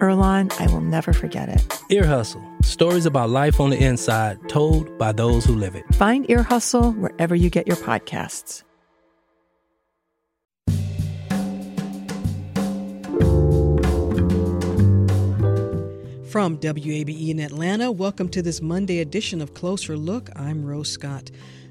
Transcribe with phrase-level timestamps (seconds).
[0.00, 1.80] Earlonne, I will never forget it.
[1.90, 5.84] Ear Hustle stories about life on the inside told by those who live it.
[5.94, 8.62] Find Ear Hustle wherever you get your podcasts.
[16.30, 20.30] From WABE in Atlanta, welcome to this Monday edition of Closer Look.
[20.36, 21.28] I'm Rose Scott.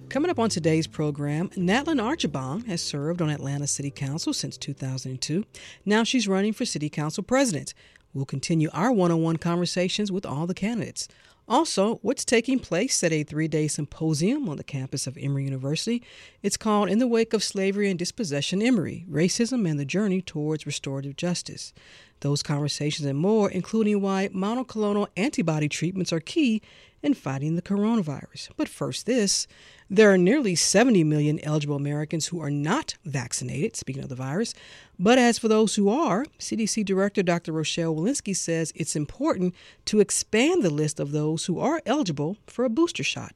[0.09, 5.45] Coming up on today's program, Natalyn Archibong has served on Atlanta City Council since 2002.
[5.85, 7.73] Now she's running for City Council President.
[8.13, 11.07] We'll continue our one on one conversations with all the candidates.
[11.49, 16.03] Also, what's taking place at a three day symposium on the campus of Emory University?
[16.43, 20.67] It's called In the Wake of Slavery and Dispossession Emory Racism and the Journey Towards
[20.67, 21.73] Restorative Justice.
[22.19, 26.61] Those conversations and more, including why monoclonal antibody treatments are key
[27.01, 28.49] in fighting the coronavirus.
[28.57, 29.47] But first, this
[29.89, 34.53] there are nearly 70 million eligible Americans who are not vaccinated, speaking of the virus.
[34.99, 37.51] But as for those who are, CDC Director Dr.
[37.51, 42.65] Rochelle Walensky says it's important to expand the list of those who are eligible for
[42.65, 43.33] a booster shot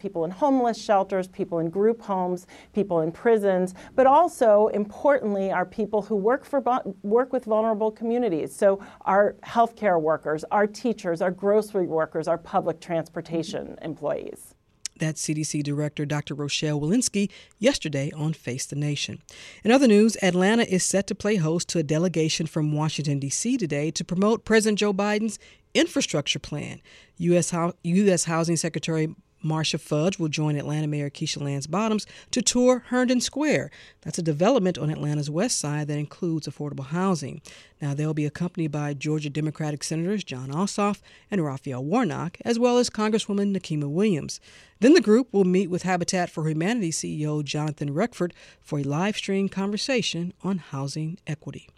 [0.00, 5.66] people in homeless shelters, people in group homes, people in prisons, but also importantly are
[5.66, 6.62] people who work for
[7.02, 8.54] work with vulnerable communities.
[8.54, 13.84] So our healthcare workers, our teachers, our grocery workers, our public transportation mm-hmm.
[13.84, 14.54] employees.
[15.00, 16.34] That's CDC Director Dr.
[16.34, 19.22] Rochelle Walensky yesterday on Face the Nation.
[19.64, 23.56] In other news, Atlanta is set to play host to a delegation from Washington, D.C.
[23.56, 25.38] today to promote President Joe Biden's
[25.72, 26.82] infrastructure plan.
[27.16, 27.50] U.S.
[27.50, 28.24] Ho- U.S.
[28.24, 33.70] Housing Secretary Marcia Fudge will join Atlanta Mayor Keisha Lance Bottoms to tour Herndon Square.
[34.02, 37.40] That's a development on Atlanta's west side that includes affordable housing.
[37.80, 42.78] Now, they'll be accompanied by Georgia Democratic Senators Jon Ossoff and Raphael Warnock, as well
[42.78, 44.40] as Congresswoman Nikema Williams.
[44.80, 49.16] Then the group will meet with Habitat for Humanity CEO Jonathan Reckford for a live
[49.16, 51.68] stream conversation on housing equity.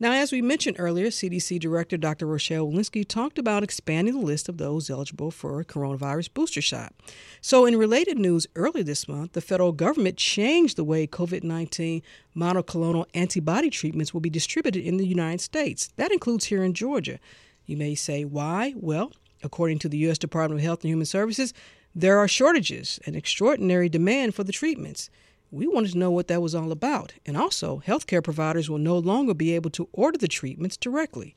[0.00, 2.26] Now, as we mentioned earlier, CDC Director Dr.
[2.26, 6.92] Rochelle Walensky talked about expanding the list of those eligible for a coronavirus booster shot.
[7.40, 12.02] So, in related news, earlier this month, the federal government changed the way COVID 19
[12.36, 15.90] monoclonal antibody treatments will be distributed in the United States.
[15.96, 17.18] That includes here in Georgia.
[17.66, 18.74] You may say, why?
[18.76, 20.18] Well, according to the U.S.
[20.18, 21.54] Department of Health and Human Services,
[21.94, 25.10] there are shortages and extraordinary demand for the treatments.
[25.54, 27.12] We wanted to know what that was all about.
[27.24, 31.36] And also, healthcare providers will no longer be able to order the treatments directly.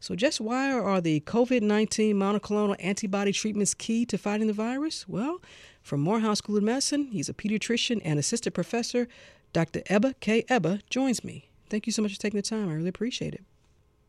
[0.00, 5.06] So, just why are the COVID 19 monoclonal antibody treatments key to fighting the virus?
[5.06, 5.42] Well,
[5.82, 9.06] from Morehouse School of Medicine, he's a pediatrician and assistant professor.
[9.52, 9.82] Dr.
[9.86, 10.46] Ebba K.
[10.48, 11.50] Ebba joins me.
[11.68, 12.70] Thank you so much for taking the time.
[12.70, 13.44] I really appreciate it.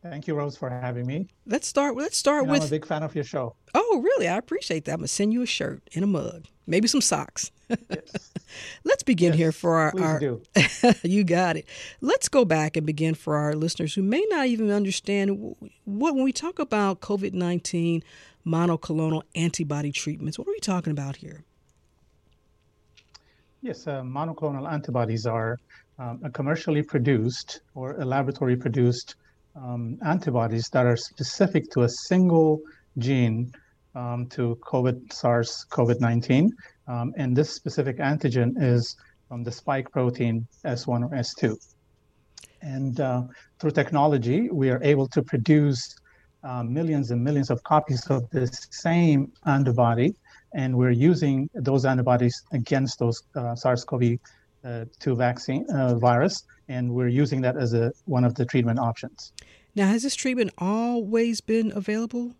[0.02, 1.28] Thank you, Rose, for having me.
[1.44, 1.96] Let's start.
[1.96, 2.62] Let's start and with.
[2.62, 3.56] I'm a big fan of your show.
[3.74, 4.26] Oh, really?
[4.26, 4.92] I appreciate that.
[4.92, 7.52] I'm gonna send you a shirt and a mug, maybe some socks.
[7.88, 8.32] Yes.
[8.84, 9.90] Let's begin yes, here for our.
[9.92, 10.42] Please our do.
[11.02, 11.66] you got it.
[12.00, 16.24] Let's go back and begin for our listeners who may not even understand what when
[16.24, 18.02] we talk about COVID nineteen
[18.46, 20.38] monoclonal antibody treatments.
[20.38, 21.44] What are we talking about here?
[23.62, 25.58] Yes, uh, monoclonal antibodies are
[25.98, 29.16] um, a commercially produced or a laboratory produced
[29.54, 32.60] um, antibodies that are specific to a single
[32.98, 33.52] gene
[33.94, 36.50] um, to COVID, SARS COVID 19.
[36.90, 38.96] Um, and this specific antigen is
[39.28, 41.56] from the spike protein S1 or S2.
[42.62, 43.22] And uh,
[43.60, 45.94] through technology, we are able to produce
[46.42, 50.16] uh, millions and millions of copies of this same antibody.
[50.52, 54.18] And we're using those antibodies against those uh, SARS CoV
[54.64, 58.78] uh, 2 vaccine uh, virus, and we're using that as a one of the treatment
[58.78, 59.32] options.
[59.74, 62.34] Now, has this treatment always been available,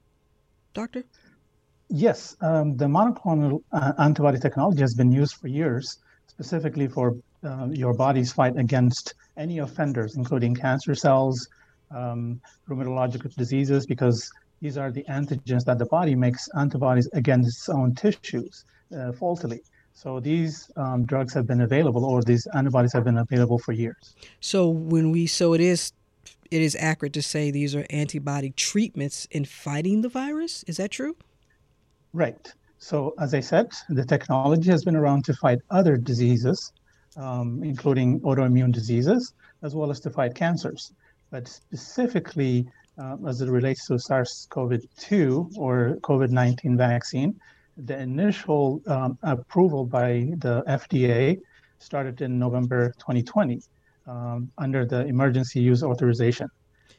[0.75, 1.05] doctor?
[1.91, 5.99] Yes, um, the monoclonal uh, antibody technology has been used for years,
[6.29, 11.49] specifically for uh, your body's fight against any offenders, including cancer cells,
[11.91, 14.31] um, rheumatological diseases, because
[14.63, 18.65] these are the antigens that the body makes antibodies against its own tissues
[18.97, 19.61] uh, faultily.
[19.93, 24.15] So these um, drugs have been available, or these antibodies have been available for years.
[24.39, 25.93] So when we, so it is,
[26.53, 30.63] it is accurate to say these are antibody treatments in fighting the virus.
[30.69, 31.17] Is that true?
[32.13, 32.53] Right.
[32.79, 36.73] So as I said, the technology has been around to fight other diseases,
[37.17, 40.93] um, including autoimmune diseases, as well as to fight cancers.
[41.31, 42.67] But specifically,
[42.99, 47.39] uh, as it relates to SARS CoV 2 or COVID 19 vaccine,
[47.77, 51.39] the initial um, approval by the FDA
[51.79, 53.63] started in November 2020
[54.07, 56.49] um, under the emergency use authorization.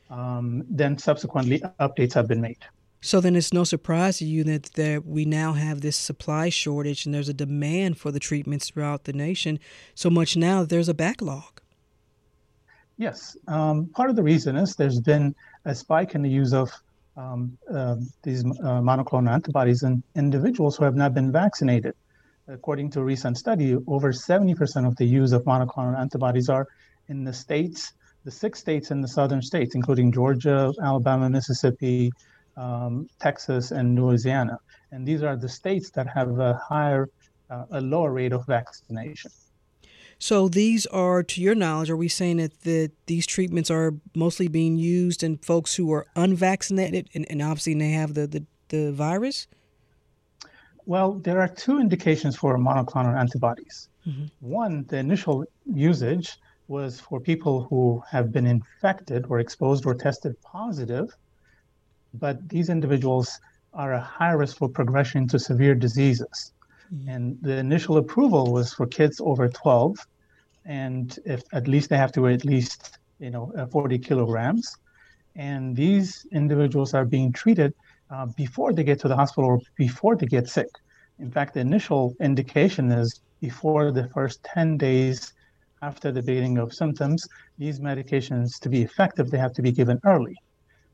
[0.10, 2.58] Um, then subsequently, updates have been made.
[3.04, 7.06] So then it's no surprise to you that, that we now have this supply shortage
[7.06, 9.60] and there's a demand for the treatments throughout the nation
[9.96, 11.62] so much now there's a backlog.
[12.98, 13.36] Yes.
[13.48, 15.34] Um, part of the reason is there's been
[15.66, 16.72] a spike in the use of
[17.18, 21.96] um, uh, these uh, monoclonal antibodies in individuals who have not been vaccinated.
[22.48, 26.68] According to a recent study, over 70% of the use of monoclonal antibodies are
[27.08, 27.94] in the states,
[28.24, 32.12] the six states in the southern states, including Georgia, Alabama, Mississippi,
[32.58, 34.58] um, Texas, and Louisiana.
[34.92, 37.10] And these are the states that have a higher,
[37.50, 39.32] uh, a lower rate of vaccination.
[40.20, 44.48] So these are, to your knowledge, are we saying that the, these treatments are mostly
[44.48, 48.92] being used in folks who are unvaccinated and, and obviously they have the, the, the
[48.92, 49.48] virus?
[50.86, 53.90] Well, there are two indications for monoclonal antibodies.
[54.08, 54.26] Mm-hmm.
[54.42, 56.38] One, the initial usage
[56.68, 61.16] was for people who have been infected or exposed or tested positive
[62.14, 63.40] but these individuals
[63.74, 66.54] are a high risk for progression to severe diseases.
[66.94, 67.10] Mm-hmm.
[67.10, 69.98] And the initial approval was for kids over 12,
[70.66, 74.78] and if at least they have to weigh at least you know uh, 40 kilograms.
[75.36, 77.74] And these individuals are being treated
[78.10, 80.68] uh, before they get to the hospital or before they get sick.
[81.20, 85.34] In fact, the initial indication is before the first 10 days
[85.82, 90.00] after the beginning of symptoms, these medications to be effective, they have to be given
[90.04, 90.36] early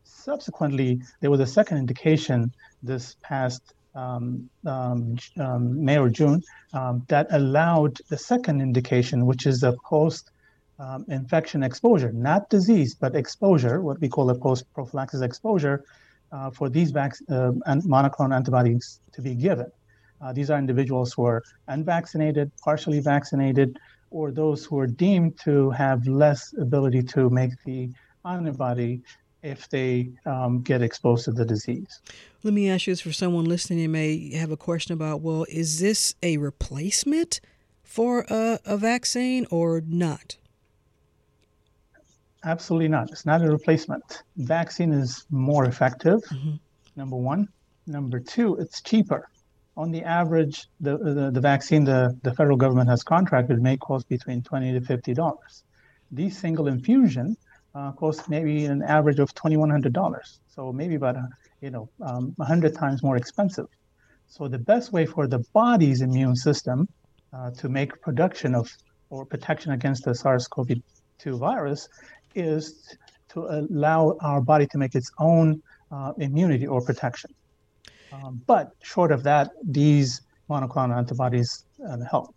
[0.08, 2.52] subsequently, there was a second indication
[2.84, 6.44] this past um, um, um, May or June
[6.74, 10.32] um, that allowed the second indication, which is a post
[10.80, 15.84] um, infection exposure, not disease, but exposure, what we call a post prophylaxis exposure,
[16.32, 19.72] uh, for these vac- uh, monoclonal antibodies to be given.
[20.22, 23.80] Uh, these are individuals who are unvaccinated, partially vaccinated,
[24.12, 27.90] or those who are deemed to have less ability to make the
[28.26, 29.02] antibody
[29.44, 32.02] if they um, get exposed to the disease.
[32.44, 35.46] Let me ask you this for someone listening who may have a question about well,
[35.50, 37.40] is this a replacement
[37.84, 40.38] for a, a vaccine or not?
[42.44, 43.12] Absolutely not.
[43.12, 44.24] It's not a replacement.
[44.38, 46.56] Vaccine is more effective, mm-hmm.
[46.96, 47.48] number one.
[47.88, 49.28] Number two, it's cheaper.
[49.76, 54.08] On the average, the, the, the vaccine the, the federal government has contracted may cost
[54.10, 55.64] between 20 to $50.
[56.12, 57.38] These single infusion
[57.78, 60.40] uh, maybe an average of $2,100.
[60.48, 61.30] So maybe about, a,
[61.62, 63.68] you know, um, 100 times more expensive.
[64.28, 66.88] So the best way for the body's immune system
[67.34, 68.70] uh, to make production of
[69.10, 71.88] or protection against the SARS-CoV-2 virus
[72.36, 72.96] is
[73.30, 77.32] to allow our body to make its own uh, immunity or protection.
[78.12, 82.36] Um, but short of that, these monoclonal antibodies uh, help.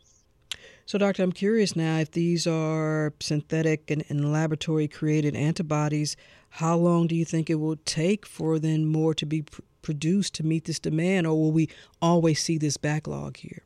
[0.91, 6.17] So, doctor, I'm curious now if these are synthetic and, and laboratory created antibodies,
[6.49, 10.35] how long do you think it will take for then more to be pr- produced
[10.35, 11.69] to meet this demand, or will we
[12.03, 13.63] always see this backlog here?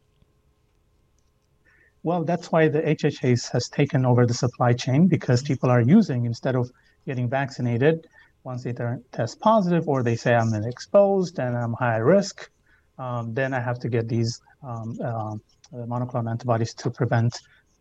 [2.02, 6.26] Well, that's why the HHS has taken over the supply chain because people are using
[6.26, 6.70] instead of
[7.06, 8.06] getting vaccinated.
[8.42, 8.74] Once they
[9.12, 12.50] test positive or they say I'm exposed and I'm high risk,
[12.98, 15.36] um, then I have to get these um, uh,
[15.74, 17.40] monoclonal antibodies to prevent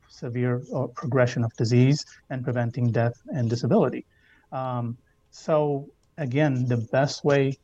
[0.10, 0.62] severe
[0.96, 4.06] progression of disease and preventing death and disability.
[4.52, 4.98] Um,
[5.32, 7.58] so again, the best way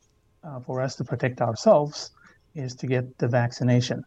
[0.44, 2.12] uh, for us to protect ourselves
[2.56, 4.04] is to get the vaccination.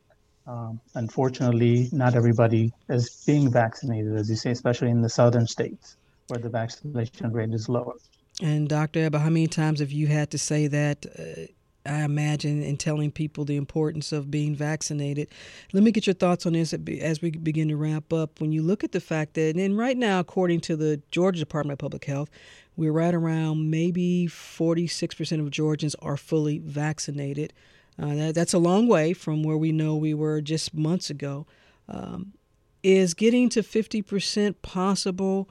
[0.47, 5.97] Um, unfortunately, not everybody is being vaccinated, as you say, especially in the southern states
[6.29, 7.95] where the vaccination rate is lower.
[8.43, 9.09] And Dr.
[9.13, 11.53] How many times have you had to say that uh,
[11.85, 15.29] I imagine, in telling people the importance of being vaccinated.
[15.73, 18.41] Let me get your thoughts on this as we begin to wrap up.
[18.41, 21.75] When you look at the fact that, and right now, according to the Georgia Department
[21.75, 22.31] of Public Health,
[22.77, 27.53] we're right around maybe 46% of Georgians are fully vaccinated.
[27.99, 31.47] Uh, that, that's a long way from where we know we were just months ago.
[31.89, 32.35] Um,
[32.83, 35.49] is getting to 50% possible?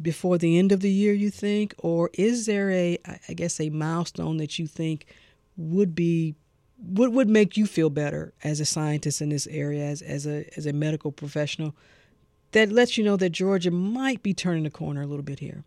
[0.00, 2.98] before the end of the year you think or is there a
[3.28, 5.06] i guess a milestone that you think
[5.56, 6.34] would be
[6.76, 10.44] what would make you feel better as a scientist in this area as, as a
[10.56, 11.74] as a medical professional
[12.52, 15.64] that lets you know that Georgia might be turning the corner a little bit here?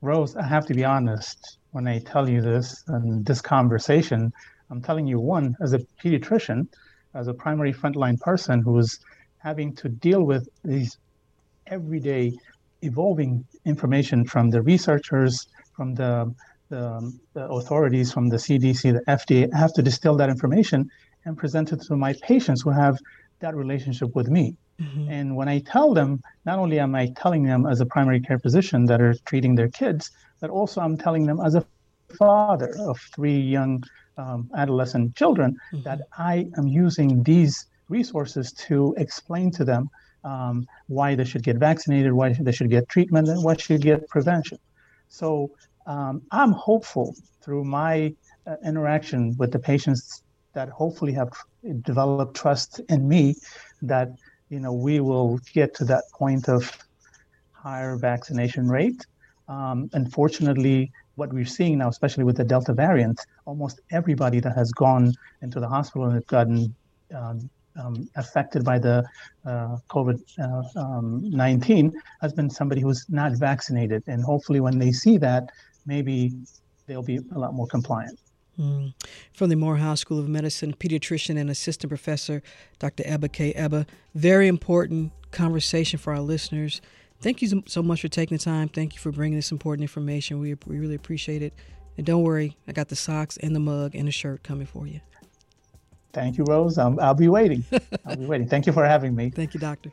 [0.00, 4.32] Rose, I have to be honest when I tell you this and this conversation.
[4.70, 6.68] I'm telling you one as a pediatrician,
[7.14, 9.00] as a primary frontline person who is
[9.38, 10.98] having to deal with these
[11.68, 12.32] everyday
[12.82, 16.32] evolving information from the researchers, from the,
[16.68, 19.48] the, the, authorities, from the CDC, the FDA.
[19.54, 20.90] I have to distill that information
[21.24, 22.98] and present it to my patients who have
[23.40, 24.56] that relationship with me.
[24.80, 25.10] Mm-hmm.
[25.10, 28.38] And when I tell them, not only am I telling them as a primary care
[28.38, 30.10] physician that are treating their kids,
[30.40, 31.64] but also I'm telling them as a
[32.16, 33.82] father of three young
[34.16, 35.82] um, adolescent children mm-hmm.
[35.82, 39.88] that I am using these resources to explain to them
[40.24, 44.08] um, why they should get vaccinated, why they should get treatment, and why should get
[44.08, 44.58] prevention.
[45.08, 45.50] So
[45.88, 48.14] um, I'm hopeful through my
[48.46, 51.30] uh, interaction with the patients that hopefully have
[51.82, 53.34] developed trust in me
[53.82, 54.10] that
[54.50, 56.70] you know we will get to that point of
[57.52, 59.04] higher vaccination rate.
[59.48, 64.70] Um, unfortunately, what we're seeing now, especially with the Delta variant, almost everybody that has
[64.72, 66.74] gone into the hospital and gotten
[67.14, 69.04] um, um, affected by the
[69.46, 74.02] uh, COVID uh, um, 19 has been somebody who's not vaccinated.
[74.06, 75.50] And hopefully, when they see that,
[75.86, 76.32] maybe
[76.86, 78.18] they'll be a lot more compliant.
[78.58, 78.92] Mm.
[79.32, 82.42] From the Morehouse School of Medicine, pediatrician and assistant professor,
[82.78, 83.04] Dr.
[83.06, 83.52] Ebba K.
[83.52, 83.86] Ebba.
[84.14, 86.80] Very important conversation for our listeners.
[87.20, 88.68] Thank you so much for taking the time.
[88.68, 90.40] Thank you for bringing this important information.
[90.40, 91.52] We, we really appreciate it.
[91.96, 94.86] And don't worry, I got the socks and the mug and the shirt coming for
[94.86, 95.00] you.
[96.12, 96.78] Thank you, Rose.
[96.78, 97.64] Um, I'll be waiting.
[98.06, 98.48] I'll be waiting.
[98.48, 99.30] Thank you for having me.
[99.30, 99.92] Thank you, Doctor.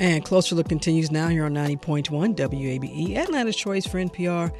[0.00, 4.50] And Closer Look continues now here on 90.1 WABE, Atlanta's Choice for NPR.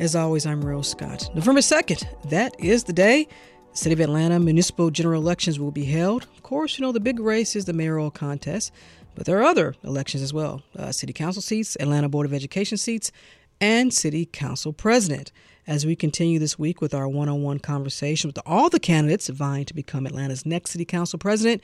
[0.00, 1.28] As always, I'm Rose Scott.
[1.34, 3.28] November 2nd, that is the day
[3.72, 6.22] the City of Atlanta municipal general elections will be held.
[6.34, 8.72] Of course, you know, the big race is the mayoral contest,
[9.14, 12.78] but there are other elections as well uh, City Council seats, Atlanta Board of Education
[12.78, 13.12] seats,
[13.60, 15.30] and City Council President.
[15.66, 19.28] As we continue this week with our one on one conversation with all the candidates
[19.28, 21.62] vying to become Atlanta's next City Council President,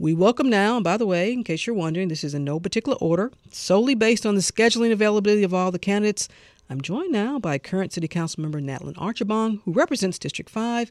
[0.00, 2.58] we welcome now, and by the way, in case you're wondering, this is in no
[2.58, 6.26] particular order, solely based on the scheduling availability of all the candidates.
[6.70, 10.90] I'm joined now by current City Council member Natalyn Archibong, who represents District 5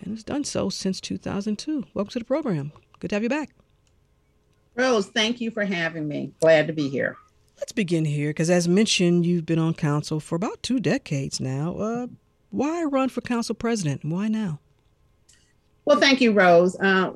[0.00, 1.84] and has done so since 2002.
[1.94, 2.72] Welcome to the program.
[2.98, 3.50] Good to have you back.
[4.74, 6.32] Rose, thank you for having me.
[6.40, 7.16] Glad to be here.
[7.58, 11.76] Let's begin here, because as mentioned, you've been on council for about two decades now.
[11.76, 12.06] Uh,
[12.50, 14.04] why run for council president?
[14.04, 14.58] Why now?
[15.84, 16.74] Well, thank you, Rose.
[16.80, 17.12] Uh,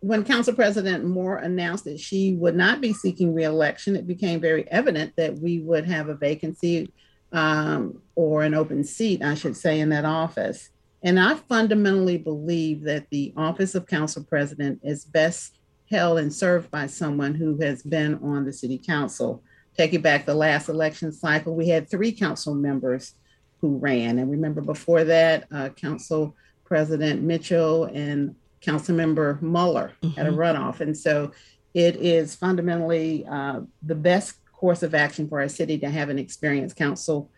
[0.00, 4.68] when Council President Moore announced that she would not be seeking reelection, it became very
[4.70, 6.92] evident that we would have a vacancy
[7.32, 10.70] um, or an open seat, I should say, in that office.
[11.02, 15.58] And I fundamentally believe that the office of Council President is best
[15.90, 19.42] held and served by someone who has been on the City Council.
[19.76, 23.14] Take Taking back the last election cycle, we had three council members
[23.60, 24.18] who ran.
[24.18, 30.18] And remember before that, uh, Council President Mitchell and Councilmember Muller mm-hmm.
[30.18, 30.80] at a runoff.
[30.80, 31.32] And so
[31.74, 36.18] it is fundamentally uh, the best course of action for our city to have an
[36.18, 37.30] experienced council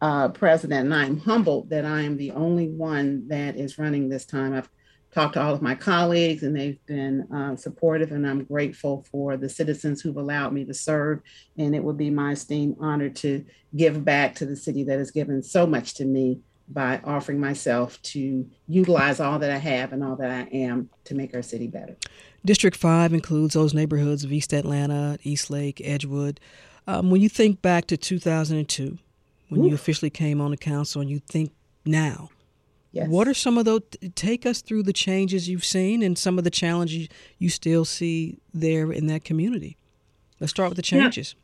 [0.00, 0.86] uh, president.
[0.86, 4.52] And I'm humbled that I am the only one that is running this time.
[4.52, 4.68] I've
[5.12, 9.36] talked to all of my colleagues and they've been uh, supportive, and I'm grateful for
[9.36, 11.20] the citizens who've allowed me to serve.
[11.56, 13.44] And it would be my esteemed honor to
[13.76, 18.00] give back to the city that has given so much to me by offering myself
[18.02, 21.66] to utilize all that I have and all that I am to make our city
[21.66, 21.96] better.
[22.44, 26.40] District 5 includes those neighborhoods of East Atlanta, Eastlake, Edgewood.
[26.86, 28.98] Um, when you think back to 2002,
[29.48, 29.68] when Oof.
[29.68, 31.52] you officially came on the council, and you think
[31.84, 32.30] now,
[32.92, 33.08] yes.
[33.08, 33.80] what are some of those?
[34.14, 38.38] Take us through the changes you've seen and some of the challenges you still see
[38.52, 39.76] there in that community.
[40.40, 41.34] Let's start with the changes.
[41.36, 41.43] Yeah.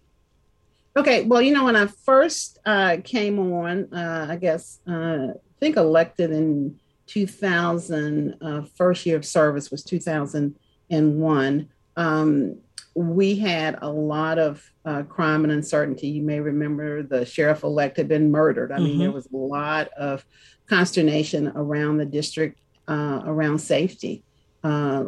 [0.96, 5.60] Okay, well, you know, when I first uh, came on, uh, I guess, uh, I
[5.60, 11.68] think elected in 2000, uh, first year of service was 2001.
[11.96, 12.56] Um,
[12.94, 16.08] we had a lot of uh, crime and uncertainty.
[16.08, 18.72] You may remember the sheriff elect had been murdered.
[18.72, 18.84] I mm-hmm.
[18.84, 20.24] mean, there was a lot of
[20.66, 24.24] consternation around the district uh, around safety.
[24.62, 25.04] Uh,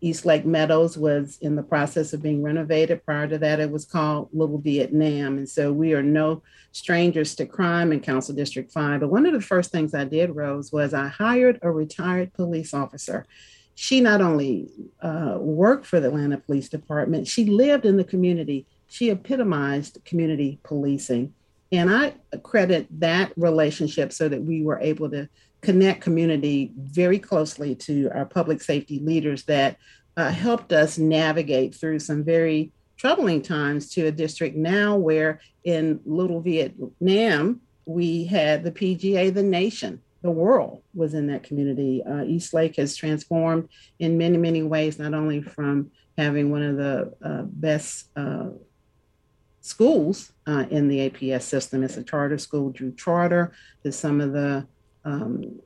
[0.00, 3.04] East Lake Meadows was in the process of being renovated.
[3.04, 5.36] Prior to that, it was called Little Vietnam.
[5.36, 9.00] And so we are no strangers to crime in Council District 5.
[9.00, 12.72] But one of the first things I did, Rose, was I hired a retired police
[12.72, 13.26] officer
[13.74, 14.68] she not only
[15.00, 18.66] uh, worked for the Atlanta Police Department, she lived in the community.
[18.86, 21.34] She epitomized community policing.
[21.72, 25.28] And I credit that relationship so that we were able to
[25.64, 29.76] connect community very closely to our public safety leaders that
[30.16, 36.00] uh, helped us navigate through some very troubling times to a district now where in
[36.04, 42.02] Little Vietnam, we had the PGA, the nation, the world was in that community.
[42.02, 43.68] Uh, East Lake has transformed
[43.98, 48.48] in many, many ways, not only from having one of the uh, best uh,
[49.60, 51.82] schools uh, in the APS system.
[51.82, 53.52] It's a charter school, Drew Charter.
[53.82, 54.66] There's some of the
[55.04, 55.60] um,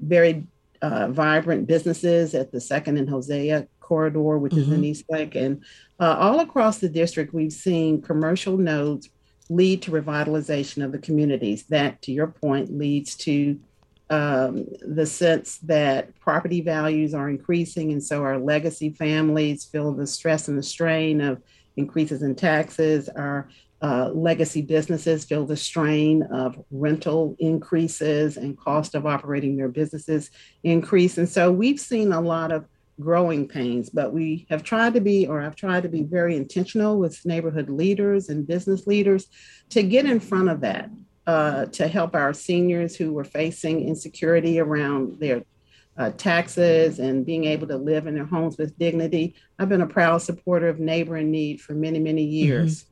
[0.00, 0.46] very
[0.82, 4.62] uh, vibrant businesses at the Second and Hosea corridor, which mm-hmm.
[4.62, 4.84] is in mm-hmm.
[4.84, 5.34] East Lake.
[5.34, 5.62] And
[6.00, 9.08] uh, all across the district, we've seen commercial nodes
[9.48, 11.64] lead to revitalization of the communities.
[11.64, 13.58] That, to your point, leads to
[14.10, 20.06] um, the sense that property values are increasing, and so our legacy families feel the
[20.06, 21.40] stress and the strain of
[21.76, 23.08] increases in taxes.
[23.08, 23.48] Our
[23.82, 30.30] uh, legacy businesses feel the strain of rental increases and cost of operating their businesses
[30.62, 31.18] increase.
[31.18, 32.64] And so we've seen a lot of
[33.00, 36.98] growing pains, but we have tried to be, or I've tried to be very intentional
[36.98, 39.26] with neighborhood leaders and business leaders
[39.70, 40.88] to get in front of that
[41.26, 45.42] uh, to help our seniors who were facing insecurity around their
[45.96, 49.34] uh, taxes and being able to live in their homes with dignity.
[49.58, 52.46] I've been a proud supporter of Neighbor in Need for many, many mm-hmm.
[52.46, 52.84] years.
[52.84, 52.91] Mm-hmm.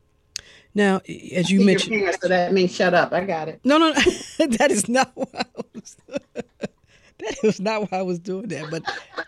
[0.75, 1.01] Now,
[1.35, 3.13] as you mentioned, parents, so that means shut up.
[3.13, 3.61] I got it.
[3.65, 3.93] No, no,
[4.39, 5.97] that is not what I was.
[6.07, 8.71] that was not why I was doing that.
[8.71, 8.85] But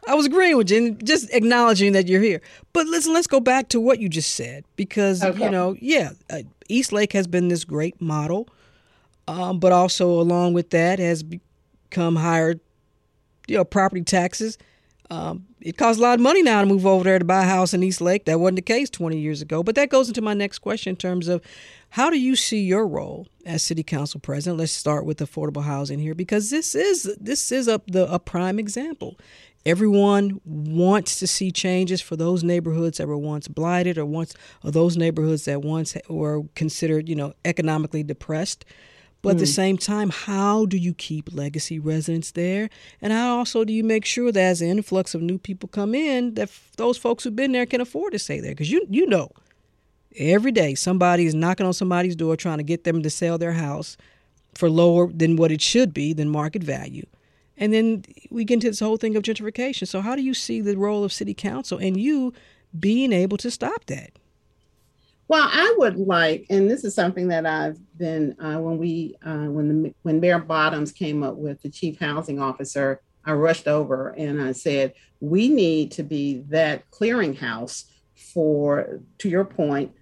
[0.07, 2.41] I was agreeing with you and just acknowledging that you're here.
[2.73, 5.45] But listen, let's go back to what you just said because okay.
[5.45, 8.49] you know, yeah, uh, East Lake has been this great model
[9.29, 12.55] um, but also along with that has become higher,
[13.47, 14.59] you know, property taxes.
[15.11, 17.47] Um, it costs a lot of money now to move over there to buy a
[17.47, 18.25] house in East Lake.
[18.25, 19.63] That wasn't the case 20 years ago.
[19.63, 21.43] But that goes into my next question in terms of
[21.91, 24.59] how do you see your role as city council president?
[24.59, 28.59] Let's start with affordable housing here because this is this is a the a prime
[28.59, 29.19] example.
[29.65, 34.35] Everyone wants to see changes for those neighborhoods that were once blighted or once
[34.65, 38.65] or those neighborhoods that once were considered, you know, economically depressed.
[39.23, 39.33] But mm.
[39.33, 39.51] at the hmm.
[39.51, 42.69] same time, how do you keep legacy residents there?
[43.01, 45.95] And how also do you make sure that as an influx of new people come
[45.95, 48.51] in, that f- those folks who've been there can afford to stay there?
[48.51, 49.31] Because you you know,
[50.17, 53.53] every day somebody is knocking on somebody's door trying to get them to sell their
[53.53, 53.97] house
[54.55, 57.07] for lower than what it should be than market value.
[57.57, 59.87] And then we get into this whole thing of gentrification.
[59.87, 62.33] So how do you see the role of city council and you
[62.79, 64.19] being able to stop that?
[65.33, 69.47] Well, I would like, and this is something that I've been uh, when we uh,
[69.47, 74.11] when the when Mayor Bottoms came up with the chief housing officer, I rushed over
[74.11, 77.85] and I said we need to be that clearinghouse
[78.35, 79.93] for, to your point,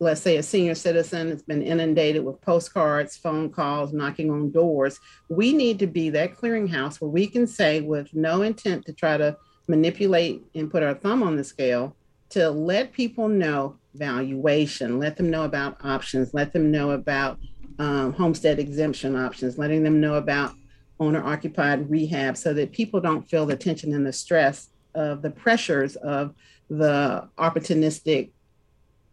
[0.00, 5.00] let's say a senior citizen has been inundated with postcards, phone calls, knocking on doors.
[5.30, 9.16] We need to be that clearinghouse where we can say, with no intent to try
[9.16, 9.34] to
[9.66, 11.96] manipulate and put our thumb on the scale,
[12.30, 17.38] to let people know valuation, let them know about options, let them know about
[17.78, 20.52] um, homestead exemption options, letting them know about
[21.00, 25.30] owner occupied rehab so that people don't feel the tension and the stress of the
[25.30, 26.34] pressures of
[26.68, 28.30] the opportunistic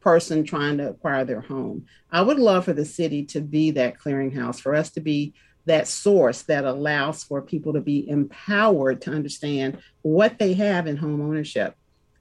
[0.02, 1.86] person trying to acquire their home.
[2.12, 5.34] I would love for the city to be that clearinghouse, for us to be
[5.66, 10.96] that source that allows for people to be empowered to understand what they have in
[10.96, 11.76] home ownership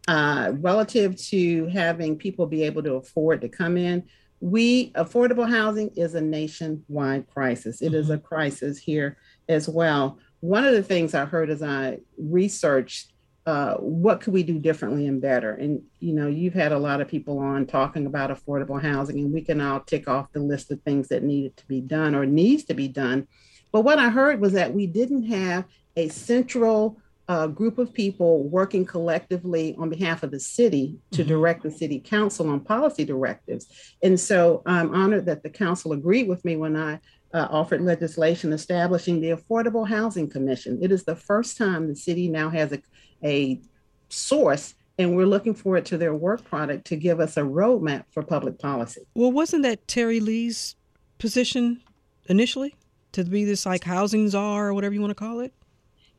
[0.09, 4.05] uh, relative to having people be able to afford to come in,
[4.41, 7.81] we affordable housing is a nationwide crisis.
[7.81, 7.97] It mm-hmm.
[7.97, 9.17] is a crisis here
[9.49, 10.19] as well.
[10.41, 13.15] One of the things I heard as I researched
[13.47, 15.53] uh, what could we do differently and better?
[15.53, 19.33] And you know, you've had a lot of people on talking about affordable housing, and
[19.33, 22.25] we can all tick off the list of things that needed to be done or
[22.25, 23.29] needs to be done.
[23.71, 25.65] But what I heard was that we didn't have
[25.97, 31.29] a central a group of people working collectively on behalf of the city to mm-hmm.
[31.29, 33.67] direct the city council on policy directives.
[34.03, 37.01] And so I'm honored that the council agreed with me when I
[37.33, 40.79] uh, offered legislation establishing the Affordable Housing Commission.
[40.83, 42.83] It is the first time the city now has a,
[43.25, 43.61] a
[44.09, 48.23] source and we're looking forward to their work product to give us a roadmap for
[48.23, 49.01] public policy.
[49.15, 50.77] Well, wasn't that Terri Lee's
[51.19, 51.81] position
[52.27, 52.75] initially
[53.13, 55.53] to be this like housing czar or whatever you want to call it?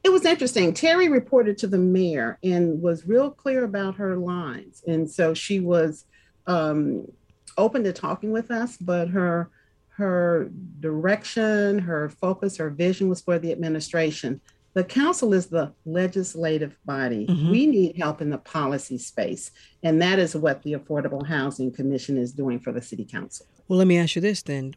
[0.06, 0.72] It was interesting.
[0.72, 5.60] Terri reported to the mayor and was real clear about her lines, and so she
[5.60, 6.06] was
[6.46, 7.12] um,
[7.58, 9.50] open to talking with us, but her
[9.90, 14.42] her direction, her focus, her vision was for the administration.
[14.76, 17.26] The council is the legislative body.
[17.26, 17.50] Mm-hmm.
[17.50, 19.50] We need help in the policy space.
[19.82, 23.46] And that is what the Affordable Housing Commission is doing for the City Council.
[23.70, 24.76] Well, let me ask you this then.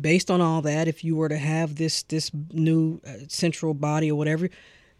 [0.00, 4.10] Based on all that, if you were to have this this new uh, central body
[4.10, 4.50] or whatever,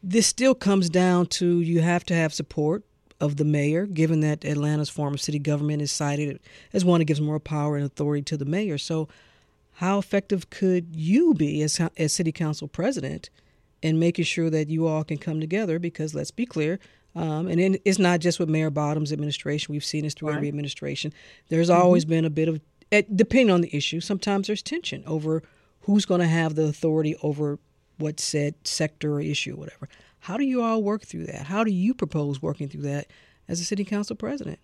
[0.02, 2.84] this still comes down to you have to have support
[3.20, 6.40] of the mayor, given that Atlanta's form of city government is cited
[6.72, 8.78] as one that gives more power and authority to the mayor.
[8.78, 9.08] So,
[9.74, 13.30] how effective could you be as as city council president
[13.82, 15.78] in making sure that you all can come together?
[15.78, 16.78] Because let's be clear,
[17.14, 19.72] um, and it's not just with Mayor Bottom's administration.
[19.72, 20.36] We've seen this through right.
[20.36, 21.12] every administration.
[21.48, 21.80] There's mm-hmm.
[21.80, 25.42] always been a bit of, depending on the issue, sometimes there's tension over
[25.80, 27.58] who's going to have the authority over
[27.98, 29.88] what said sector or issue or whatever.
[30.20, 31.46] How do you all work through that?
[31.46, 33.06] How do you propose working through that
[33.48, 34.58] as a city council president?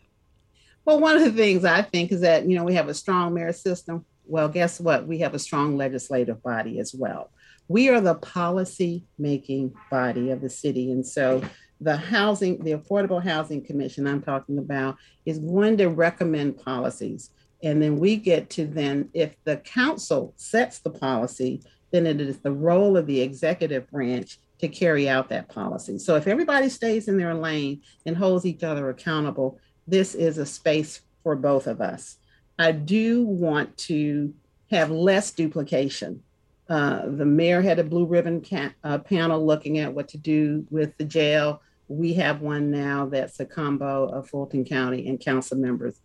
[0.85, 3.35] Well, one of the things I think is that, you know, we have a strong
[3.35, 5.07] mayor system well, guess what?
[5.07, 7.31] We have a strong legislative body as well.
[7.69, 10.93] We are the policy making body of the city.
[10.93, 11.43] And so
[11.81, 17.31] the housing, the Affordable Housing Commission I'm talking about is going to recommend policies.
[17.65, 22.39] And then we get to then, if the council sets the policy, then it is
[22.39, 25.99] the role of the executive branch to carry out that policy.
[25.99, 30.47] So if everybody stays in their lane and holds each other accountable, this is a
[30.47, 32.19] space for both of us.
[32.59, 34.35] I do want to
[34.71, 36.23] have less duplication.
[36.69, 40.67] Uh, the mayor had a blue ribbon ca- uh, panel looking at what to do
[40.71, 41.63] with the jail.
[41.89, 46.01] We have one now that's a combo of Fulton County and council members.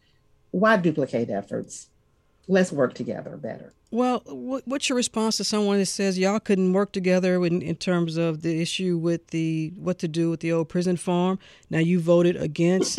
[0.52, 1.90] Why duplicate efforts?
[2.48, 3.74] Let's work together better.
[3.92, 8.18] Well, what's your response to someone that says y'all couldn't work together in, in terms
[8.18, 11.40] of the issue with the what to do with the old prison farm?
[11.72, 12.98] Now you voted against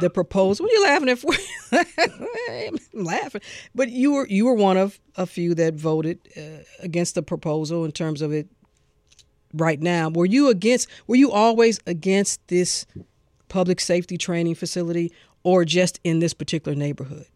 [0.00, 0.64] the proposal.
[0.64, 1.18] What are you laughing at?
[1.18, 1.32] For?
[2.50, 3.42] I'm laughing,
[3.74, 7.84] but you were you were one of a few that voted uh, against the proposal
[7.84, 8.48] in terms of it.
[9.52, 10.88] Right now, were you against?
[11.06, 12.86] Were you always against this
[13.48, 17.26] public safety training facility, or just in this particular neighborhood?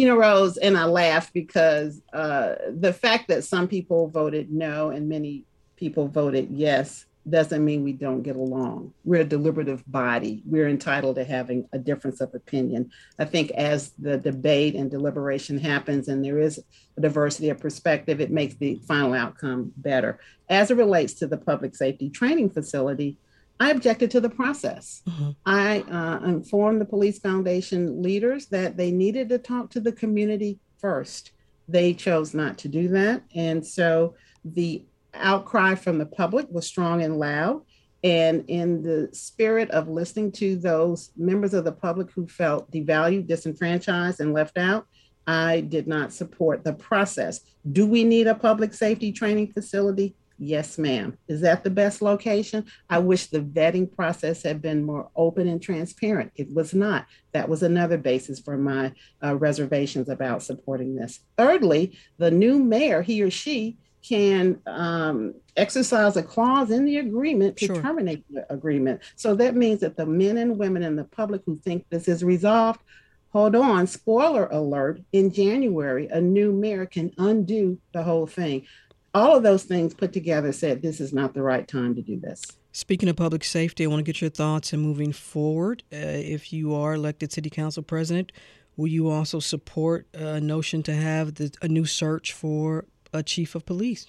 [0.00, 4.88] you know, Rose, and I laugh because uh, the fact that some people voted no
[4.88, 5.44] and many
[5.76, 8.94] people voted yes doesn't mean we don't get along.
[9.04, 10.42] We're a deliberative body.
[10.46, 12.90] We're entitled to having a difference of opinion.
[13.18, 16.58] I think as the debate and deliberation happens and there is
[16.96, 20.18] a diversity of perspective, it makes the final outcome better.
[20.48, 23.18] As it relates to the public safety training facility,
[23.60, 25.02] I objected to the process.
[25.06, 25.30] Mm-hmm.
[25.44, 30.58] I uh, informed the Police Foundation leaders that they needed to talk to the community
[30.78, 31.32] first.
[31.68, 33.22] They chose not to do that.
[33.34, 37.62] And so the outcry from the public was strong and loud.
[38.02, 43.26] And in the spirit of listening to those members of the public who felt devalued,
[43.26, 44.86] disenfranchised, and left out,
[45.26, 47.40] I did not support the process.
[47.70, 50.16] Do we need a public safety training facility?
[50.42, 51.18] Yes, ma'am.
[51.28, 52.64] Is that the best location?
[52.88, 56.32] I wish the vetting process had been more open and transparent.
[56.34, 57.04] It was not.
[57.32, 61.20] That was another basis for my uh, reservations about supporting this.
[61.36, 67.58] Thirdly, the new mayor, he or she, can um, exercise a clause in the agreement
[67.58, 67.82] to sure.
[67.82, 69.02] terminate the agreement.
[69.16, 72.24] So that means that the men and women in the public who think this is
[72.24, 72.80] resolved,
[73.28, 78.66] hold on, spoiler alert, in January, a new mayor can undo the whole thing
[79.14, 82.18] all of those things put together said this is not the right time to do
[82.18, 82.42] this.
[82.72, 85.82] Speaking of public safety, I want to get your thoughts and moving forward.
[85.92, 88.30] Uh, if you are elected city council president,
[88.76, 93.56] will you also support a notion to have the, a new search for a chief
[93.56, 94.06] of police?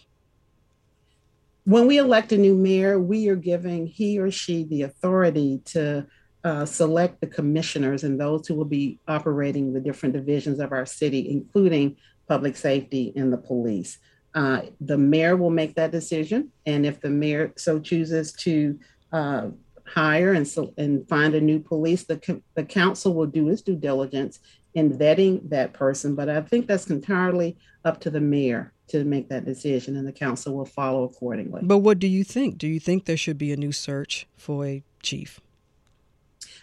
[1.65, 6.05] When we elect a new mayor, we are giving he or she the authority to
[6.43, 10.85] uh, select the commissioners and those who will be operating the different divisions of our
[10.85, 13.99] city, including public safety and the police.
[14.33, 18.79] Uh, the mayor will make that decision, and if the mayor so chooses to
[19.11, 19.47] uh,
[19.85, 23.75] hire and so, and find a new police, the the council will do its due
[23.75, 24.39] diligence
[24.73, 26.15] in vetting that person.
[26.15, 30.13] But I think that's entirely up to the mayor to make that decision, and the
[30.13, 31.61] council will follow accordingly.
[31.63, 32.57] But what do you think?
[32.57, 35.41] Do you think there should be a new search for a chief?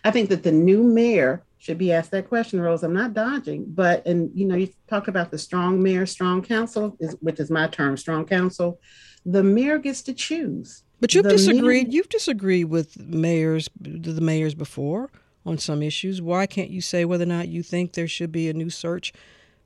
[0.05, 2.83] I think that the new mayor should be asked that question, Rose.
[2.83, 6.97] I'm not dodging, but and you know, you talk about the strong mayor, strong council,
[6.99, 8.81] is, which is my term, strong council.
[9.27, 10.83] The mayor gets to choose.
[10.99, 11.89] But you've the disagreed.
[11.89, 15.11] mayor- You've disagreed with mayors, the mayors before
[15.45, 16.23] on some issues.
[16.23, 19.13] Why can't you say whether or not you think there should be a new search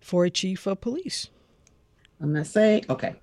[0.01, 1.29] for a chief of police?
[2.21, 3.15] I'm not saying, okay.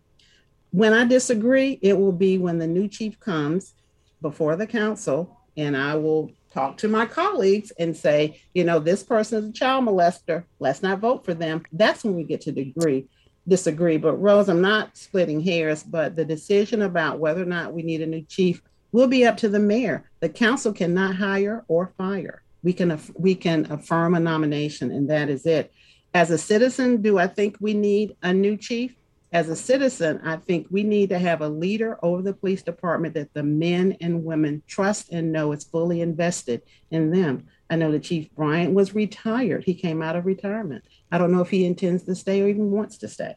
[0.72, 3.74] When I disagree, it will be when the new chief comes
[4.22, 9.04] before the council and I will talk to my colleagues and say, you know, this
[9.04, 10.44] person is a child molester.
[10.60, 11.64] Let's not vote for them.
[11.72, 13.08] That's when we get to degree
[13.50, 13.98] disagree.
[13.98, 18.02] But Rose, I'm not splitting hairs, but the decision about whether or not we need
[18.02, 20.10] a new chief will be up to the mayor.
[20.22, 22.44] The council cannot hire or fire.
[22.64, 25.74] We can we can affirm a nomination, and that is it.
[26.14, 28.96] As a citizen, do I think we need a new chief?
[29.32, 33.14] As a citizen, I think we need to have a leader over the police department
[33.14, 37.46] that the men and women trust and know is fully invested in them.
[37.70, 39.66] I know the chief Bryant was retired.
[39.66, 40.84] He came out of retirement.
[41.12, 43.36] I don't know if he intends to stay or even wants to stay.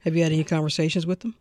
[0.00, 1.34] Have you had any conversations with them?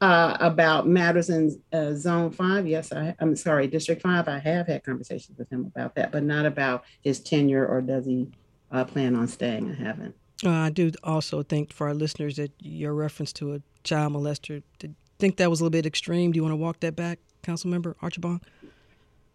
[0.00, 4.28] Uh, about matters in uh, Zone Five, yes, I, I'm sorry, District Five.
[4.28, 8.06] I have had conversations with him about that, but not about his tenure or does
[8.06, 8.28] he
[8.70, 9.70] uh, plan on staying.
[9.72, 10.14] I haven't.
[10.44, 14.62] Uh, I do also think for our listeners that your reference to a child molester,
[14.78, 16.32] did think that was a little bit extreme.
[16.32, 18.40] Do you want to walk that back, Councilmember Archibald?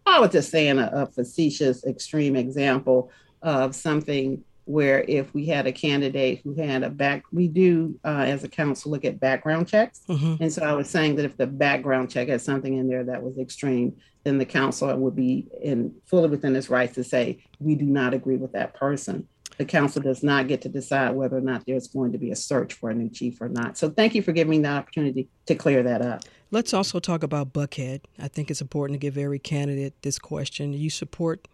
[0.06, 3.10] I was just saying a, a facetious, extreme example
[3.42, 8.24] of something where if we had a candidate who had a back, we do uh,
[8.26, 10.00] as a council look at background checks.
[10.08, 10.42] Mm-hmm.
[10.42, 13.22] And so I was saying that if the background check had something in there that
[13.22, 17.74] was extreme, then the council would be in fully within its rights to say, we
[17.74, 19.28] do not agree with that person.
[19.56, 22.36] The council does not get to decide whether or not there's going to be a
[22.36, 23.78] search for a new chief or not.
[23.78, 26.24] So thank you for giving me the opportunity to clear that up.
[26.50, 28.00] Let's also talk about Buckhead.
[28.18, 30.72] I think it's important to give every candidate this question.
[30.72, 31.46] Do you support,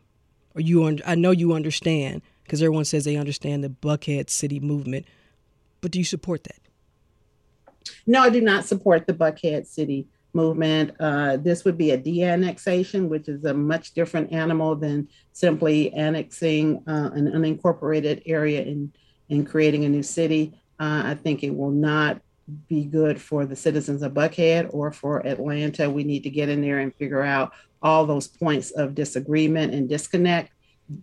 [0.55, 0.85] or you?
[0.85, 5.07] Un- I know you understand because everyone says they understand the Buckhead City movement,
[5.81, 6.59] but do you support that?
[8.07, 10.93] No, I do not support the Buckhead City movement.
[11.01, 16.83] Uh, this would be a de-annexation, which is a much different animal than simply annexing
[16.87, 18.93] uh, an unincorporated area and,
[19.29, 20.53] and creating a new city.
[20.79, 22.21] Uh, I think it will not
[22.69, 25.89] be good for the citizens of Buckhead or for Atlanta.
[25.89, 29.89] We need to get in there and figure out all those points of disagreement and
[29.89, 30.53] disconnect,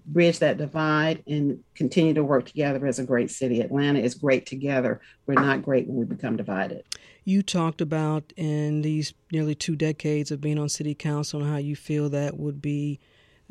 [0.05, 3.61] bridge that divide, and continue to work together as a great city.
[3.61, 4.99] Atlanta is great together.
[5.25, 6.83] We're not great when we become divided.
[7.27, 11.57] You talked about in these nearly two decades of being on city council and how
[11.57, 13.01] you feel that would be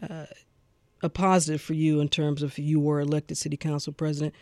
[0.02, 0.24] uh,
[1.02, 4.34] a positive for you in terms of you were elected city council president.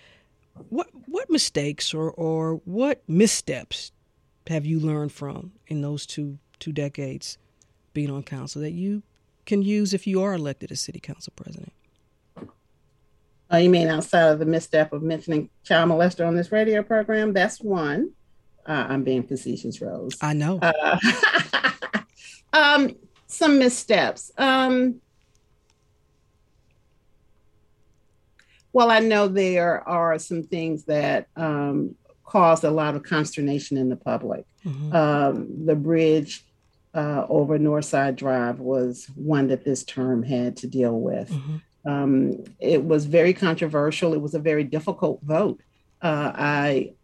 [0.68, 3.90] What what mistakes or, or what missteps
[4.46, 7.36] have you learned from in those two two decades
[7.92, 9.02] being on council that you
[9.46, 11.72] can use if you are elected as city council president?
[13.52, 17.32] Uh, you mean outside of the misstep of mentioning child molester on this radio program?
[17.32, 18.12] That's one.
[18.66, 20.16] Uh, I'm being facetious, Rose.
[20.20, 20.58] I know.
[20.60, 20.98] Uh,
[22.52, 22.90] um,
[23.26, 24.30] some missteps.
[24.38, 25.00] Um,
[28.72, 33.88] well, I know there are some things that um, caused a lot of consternation in
[33.88, 34.44] the public.
[34.64, 34.94] Mhm.
[34.94, 36.44] Um, the bridge
[36.94, 41.30] uh, over Northside Drive was one that this term had to deal with.
[41.30, 41.62] Mhm.
[41.86, 44.14] Um, it was very controversial.
[44.14, 45.60] It was a very difficult vote.
[46.00, 46.94] Uh, I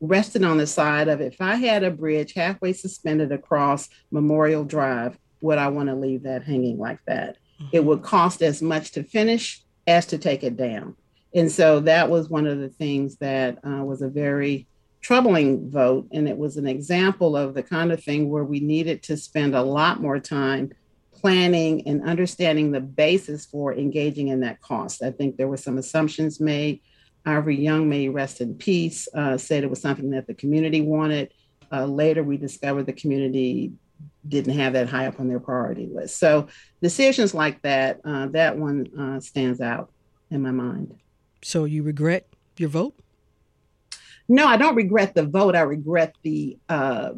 [0.00, 5.18] rested on the side of if I had a bridge halfway suspended across Memorial Drive,
[5.40, 7.36] would I want to leave that hanging like that?
[7.72, 10.96] It would cost as much to finish as to take it down.
[11.34, 14.66] And so that was one of the things that uh, was a very
[15.00, 16.08] troubling vote.
[16.12, 19.54] And it was an example of the kind of thing where we needed to spend
[19.54, 20.72] a lot more time
[21.12, 25.02] planning and understanding the basis for engaging in that cost.
[25.02, 26.80] I think there were some assumptions made.
[27.26, 31.32] Ivory Young, may rest in peace, uh, said it was something that the community wanted.
[31.72, 33.72] Uh, later, we discovered the community
[34.28, 36.18] didn't have that high up on their priority list.
[36.18, 36.48] So
[36.82, 39.90] decisions like that, uh, that one uh, stands out
[40.30, 40.94] in my mind.
[41.42, 42.94] So you regret your vote?
[44.28, 45.56] No, I don't regret the vote.
[45.56, 47.12] I regret the uh,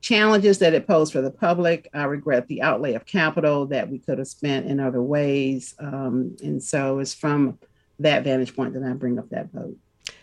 [0.00, 1.88] challenges that it posed for the public.
[1.92, 5.74] I regret the outlay of capital that we could have spent in other ways.
[5.78, 7.58] Um, and so it's from
[8.00, 9.76] that vantage point that I bring up that vote.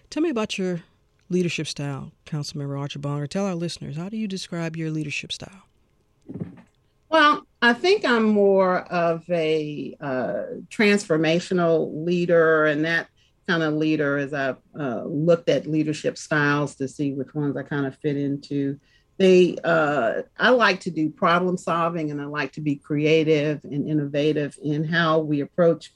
[0.10, 0.82] Tell me about your
[1.30, 5.64] leadership style, Councilmember Archibald, or tell our listeners, how do you describe your leadership style?
[7.10, 13.08] Well, I think I'm more of a uh, transformational leader, and that
[13.48, 17.64] kind of leader as I've uh, looked at leadership styles to see which ones I
[17.64, 18.78] kind of fit into.
[19.18, 23.90] they uh, i like to do problem solving and i like to be creative and
[23.90, 25.92] innovative in how we approach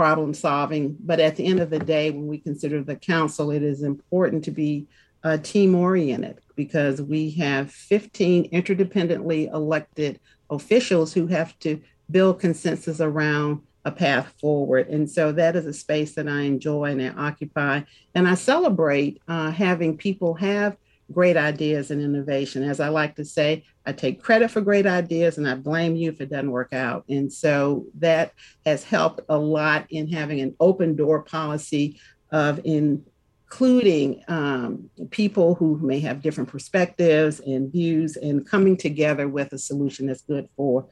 [0.00, 3.62] problem solving but at the end of the day when we consider the council it
[3.62, 4.86] is important to be
[5.24, 11.78] uh, team oriented because we have 15 interdependently elected officials who have to
[12.10, 14.88] build consensus around a path forward.
[14.88, 17.82] And so that is a space that I enjoy and I occupy.
[18.14, 20.78] And I celebrate uh, having people have
[21.12, 22.62] great ideas and innovation.
[22.62, 26.10] As I like to say, I take credit for great ideas and I blame you
[26.10, 27.04] if it doesn't work out.
[27.08, 28.32] And so that
[28.64, 35.78] has helped a lot in having an open door policy of including um, people who
[35.78, 40.86] may have different perspectives and views and coming together with a solution that's good for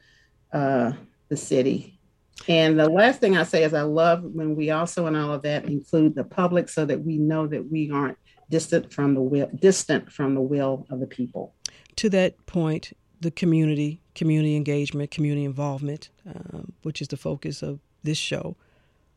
[0.51, 0.91] uh,
[1.29, 1.99] the city
[2.47, 5.41] and the last thing I say is I love when we also in all of
[5.41, 8.17] that include the public so that we know that we aren't
[8.49, 11.53] distant from the will distant from the will of the people.
[11.97, 17.79] To that point, the community, community engagement, community involvement, um, which is the focus of
[18.03, 18.55] this show.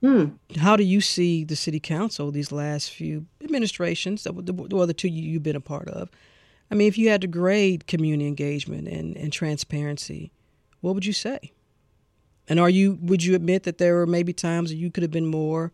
[0.02, 0.38] Mm.
[0.58, 5.08] How do you see the city council these last few administrations, the, the other two
[5.08, 6.10] you've been a part of?
[6.70, 10.32] I mean, if you had to grade community engagement and, and transparency,
[10.80, 11.52] what would you say?
[12.48, 15.10] And are you would you admit that there were maybe times that you could have
[15.12, 15.72] been more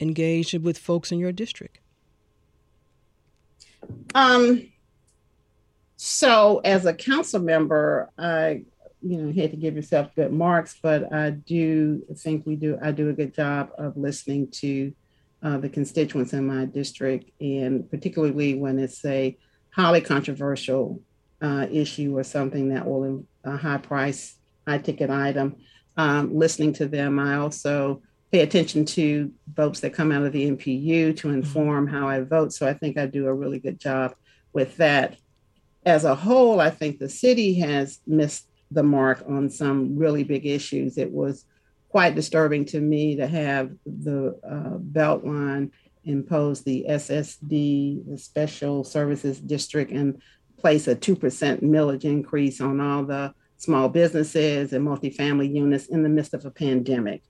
[0.00, 1.78] engaged with folks in your district?
[4.14, 4.68] Um
[5.96, 8.64] so as a council member, I
[9.00, 12.92] you know hate to give yourself good marks, but I do think we do I
[12.92, 14.92] do a good job of listening to
[15.42, 19.36] uh, the constituents in my district, and particularly when it's a
[19.70, 21.00] highly controversial
[21.40, 25.56] uh, issue or something that will a high price, high ticket item
[25.96, 27.18] um, listening to them.
[27.18, 31.34] I also pay attention to votes that come out of the NPU to mm-hmm.
[31.34, 32.52] inform how I vote.
[32.52, 34.14] So I think I do a really good job
[34.54, 35.16] with that.
[35.84, 40.46] As a whole, I think the city has missed the mark on some really big
[40.46, 40.96] issues.
[40.96, 41.44] It was
[41.90, 45.70] quite disturbing to me to have the uh, Beltline
[46.04, 50.22] impose the SSD, the Special Services District, and
[50.56, 56.08] place a 2% millage increase on all the small businesses and multifamily units in the
[56.08, 57.22] midst of a pandemic.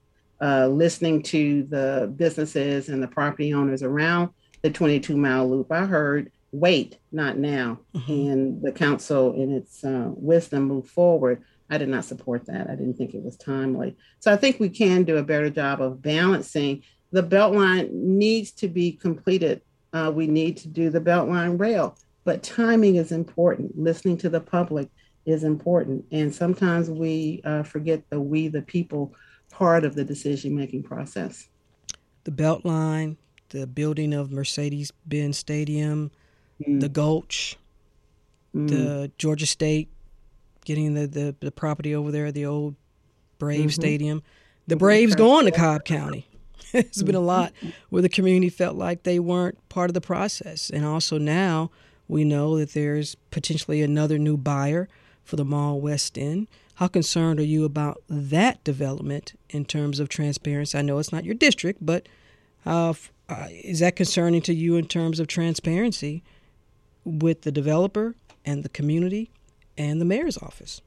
[0.43, 4.29] Uh, listening to the businesses and the property owners around
[4.61, 7.79] the 22 mile loop, I heard wait, not now.
[7.95, 8.11] Mm-hmm.
[8.11, 11.43] And the council, in its uh, wisdom, moved forward.
[11.69, 12.69] I did not support that.
[12.69, 13.95] I didn't think it was timely.
[14.19, 16.83] So I think we can do a better job of balancing.
[17.13, 19.61] The Beltline needs to be completed.
[19.93, 23.79] Uh, we need to do the Beltline rail, but timing is important.
[23.79, 24.89] Listening to the public,
[25.25, 26.05] is important.
[26.11, 29.15] And sometimes we uh, forget the we, the people,
[29.53, 31.47] part of the decision making process.
[32.23, 33.17] The Beltline,
[33.49, 36.11] the building of Mercedes Benz Stadium,
[36.65, 36.81] mm.
[36.81, 37.57] the Gulch,
[38.55, 38.67] mm.
[38.67, 39.89] the Georgia State,
[40.65, 42.75] getting the, the, the, property over there, the old
[43.37, 43.69] Brave mm-hmm.
[43.69, 44.23] Stadium.
[44.67, 46.27] The Braves going to Cobb County.
[46.73, 47.53] it's been a lot
[47.89, 50.69] where the community felt like they weren't part of the process.
[50.69, 51.69] And also now
[52.07, 54.87] we know that there's potentially another new buyer
[55.23, 56.47] for the Mall West End.
[56.75, 60.77] How concerned are you about that development in terms of transparency?
[60.77, 62.07] I know it's not your district, but
[62.65, 62.93] uh,
[63.29, 66.23] is that concerning to you in terms of transparency
[67.05, 69.29] with the developer and the community
[69.77, 70.81] and the mayor's office?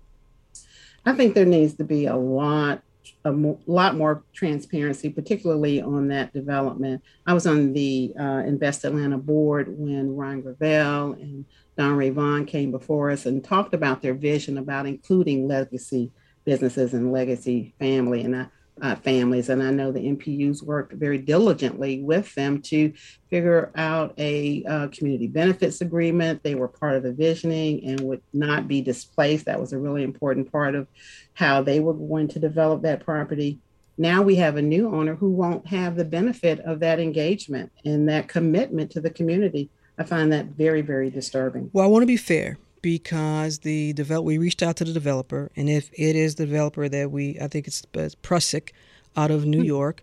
[1.04, 2.82] I think there needs to be a lot
[3.26, 7.02] a mo- lot more transparency, particularly on that development.
[7.26, 11.44] I was on the uh, Invest Atlanta board when Ryan Gravel and
[11.76, 16.12] Don Ray Vaughn came before us and talked about their vision about including legacy
[16.44, 18.46] businesses and legacy family and uh,
[18.82, 19.48] uh, families.
[19.48, 22.92] And I know the NPUs worked very diligently with them to
[23.30, 26.42] figure out a uh, community benefits agreement.
[26.42, 29.46] They were part of the visioning and would not be displaced.
[29.46, 30.88] That was a really important part of
[31.34, 33.58] how they were going to develop that property.
[33.98, 38.08] Now we have a new owner who won't have the benefit of that engagement and
[38.08, 41.70] that commitment to the community I find that very, very disturbing.
[41.72, 45.50] Well, I want to be fair because the develop we reached out to the developer,
[45.56, 47.82] and if it is the developer that we, I think it's
[48.22, 48.70] Prusik
[49.16, 49.64] out of New hmm.
[49.64, 50.02] York,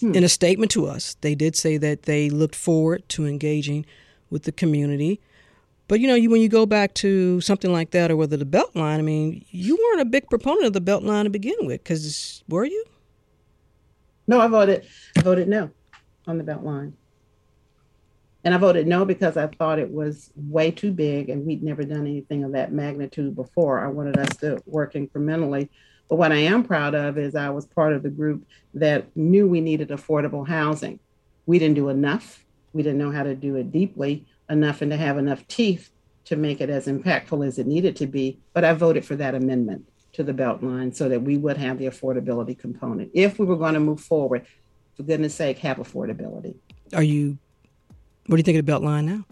[0.00, 0.14] hmm.
[0.14, 3.86] in a statement to us, they did say that they looked forward to engaging
[4.30, 5.20] with the community.
[5.88, 8.46] But you know, you, when you go back to something like that, or whether the
[8.46, 12.42] Beltline, I mean, you weren't a big proponent of the Beltline to begin with, because
[12.48, 12.84] were you?
[14.26, 14.86] No, I voted.
[15.16, 15.70] I voted no
[16.26, 16.92] on the Beltline.
[18.44, 21.84] And I voted no because I thought it was way too big and we'd never
[21.84, 23.80] done anything of that magnitude before.
[23.80, 25.68] I wanted us to work incrementally.
[26.08, 29.46] But what I am proud of is I was part of the group that knew
[29.46, 30.98] we needed affordable housing.
[31.46, 32.44] We didn't do enough.
[32.72, 35.90] We didn't know how to do it deeply enough and to have enough teeth
[36.24, 38.40] to make it as impactful as it needed to be.
[38.52, 41.86] But I voted for that amendment to the Beltline so that we would have the
[41.86, 43.10] affordability component.
[43.14, 44.46] If we were going to move forward,
[44.96, 46.54] for goodness sake, have affordability.
[46.92, 47.38] Are you,
[48.26, 49.24] what do you think of the Beltline now?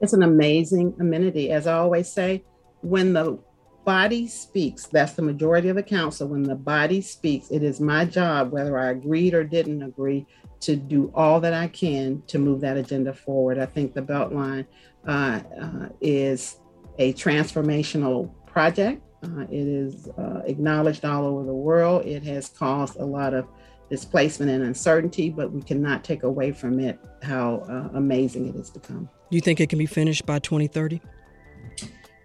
[0.00, 1.50] It's an amazing amenity.
[1.50, 2.44] As I always say,
[2.82, 3.38] when the
[3.84, 8.04] body speaks, that's the majority of the council, when the body speaks, it is my
[8.04, 10.26] job, whether I agreed or didn't agree,
[10.60, 13.58] to do all that I can to move that agenda forward.
[13.58, 14.66] I think the Beltline
[15.06, 16.58] uh, uh, is
[16.98, 19.02] a transformational project.
[19.22, 22.04] Uh, it is uh, acknowledged all over the world.
[22.04, 23.46] It has caused a lot of
[23.88, 28.70] displacement and uncertainty, but we cannot take away from it how uh, amazing it has
[28.70, 29.08] become.
[29.30, 31.00] Do you think it can be finished by 2030?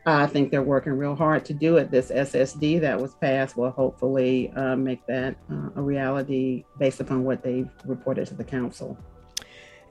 [0.05, 1.91] I think they're working real hard to do it.
[1.91, 7.23] This SSD that was passed will hopefully uh, make that uh, a reality based upon
[7.23, 8.97] what they've reported to the council.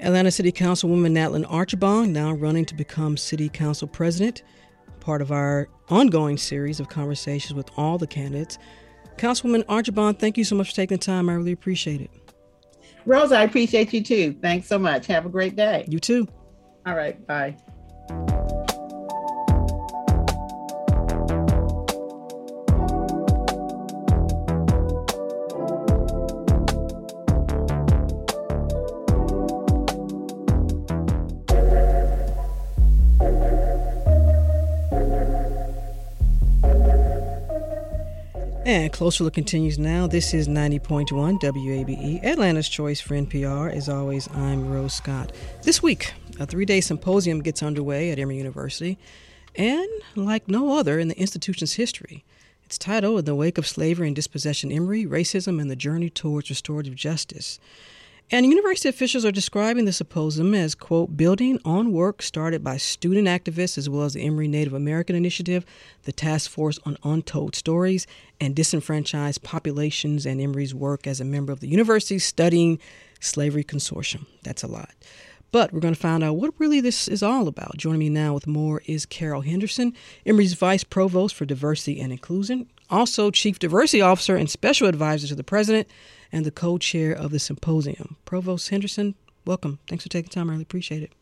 [0.01, 4.43] Atlanta City Councilwoman Natalyn Archibong now running to become City Council President,
[4.99, 8.59] part of our ongoing series of conversations with all the candidates.
[9.21, 11.29] Councilwoman Archibong, thank you so much for taking the time.
[11.29, 12.11] I really appreciate it.
[13.05, 14.35] Rosa, I appreciate you too.
[14.41, 15.07] Thanks so much.
[15.09, 15.85] Have a great day.
[15.87, 16.27] You too.
[16.87, 17.25] All right.
[17.27, 17.57] Bye.
[38.71, 40.07] And Closer Look continues now.
[40.07, 43.75] This is 90.1 WABE, Atlanta's Choice for NPR.
[43.75, 45.33] As always, I'm Rose Scott.
[45.65, 48.97] This week, a three day symposium gets underway at Emory University,
[49.57, 52.23] and like no other in the institution's history.
[52.65, 56.49] It's titled In the Wake of Slavery and Dispossession Emory Racism and the Journey Towards
[56.49, 57.59] Restorative Justice.
[58.33, 63.27] And university officials are describing the symposium as, quote, building on work started by student
[63.27, 65.67] activists as well as the Emory Native American Initiative,
[66.05, 68.07] the Task Force on Untold Stories,
[68.41, 72.79] and Disenfranchised Populations, and Emory's work as a member of the university's Studying
[73.19, 74.27] Slavery Consortium.
[74.45, 74.91] That's a lot.
[75.51, 77.77] But we're going to find out what really this is all about.
[77.79, 79.93] Joining me now with more is Carol Henderson,
[80.25, 85.35] Emory's Vice Provost for Diversity and Inclusion, also Chief Diversity Officer and Special Advisor to
[85.35, 85.89] the President
[86.33, 88.17] and the co chair of the symposium.
[88.25, 89.15] Provost Henderson,
[89.45, 89.79] welcome.
[89.89, 90.49] Thanks for taking time.
[90.49, 91.13] I really appreciate it.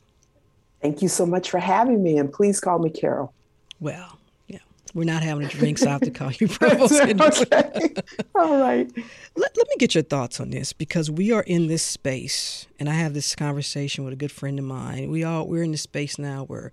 [0.81, 3.33] Thank you so much for having me, and please call me Carol.
[3.81, 4.59] Well, yeah,
[4.95, 7.47] we're not having a drink, so I have to call you Provost Henderson.
[7.53, 7.95] okay.
[8.35, 8.89] All right.
[9.37, 12.89] Let, let me get your thoughts on this because we are in this space, and
[12.89, 15.11] I have this conversation with a good friend of mine.
[15.11, 16.73] We all we're in this space now where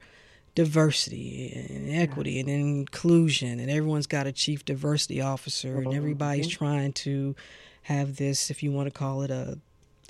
[0.55, 6.65] diversity and equity and inclusion, and everyone's got a chief diversity officer, and everybody's mm-hmm.
[6.65, 7.35] trying to
[7.83, 9.59] have this, if you want to call it a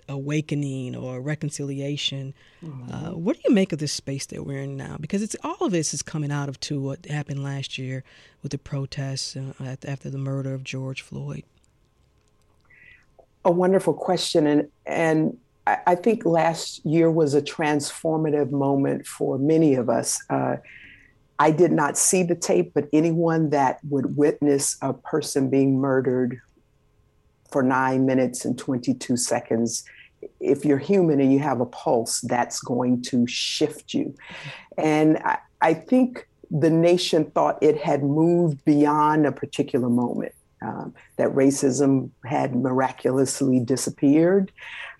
[0.07, 2.33] awakening or reconciliation.
[2.63, 2.93] Mm-hmm.
[2.93, 4.97] Uh, what do you make of this space that we're in now?
[4.99, 8.03] Because it's all of this is coming out of to what happened last year
[8.43, 11.43] with the protests uh, after the murder of George Floyd.
[13.43, 15.37] A wonderful question, and and
[15.67, 20.23] I think last year was a transformative moment for many of us.
[20.29, 20.57] Uh,
[21.39, 26.39] I did not see the tape, but anyone that would witness a person being murdered
[27.51, 29.83] for nine minutes and 22 seconds,
[30.39, 34.15] if you're human and you have a pulse, that's going to shift you.
[34.77, 40.93] And I, I think the nation thought it had moved beyond a particular moment, um,
[41.17, 44.51] that racism had miraculously disappeared,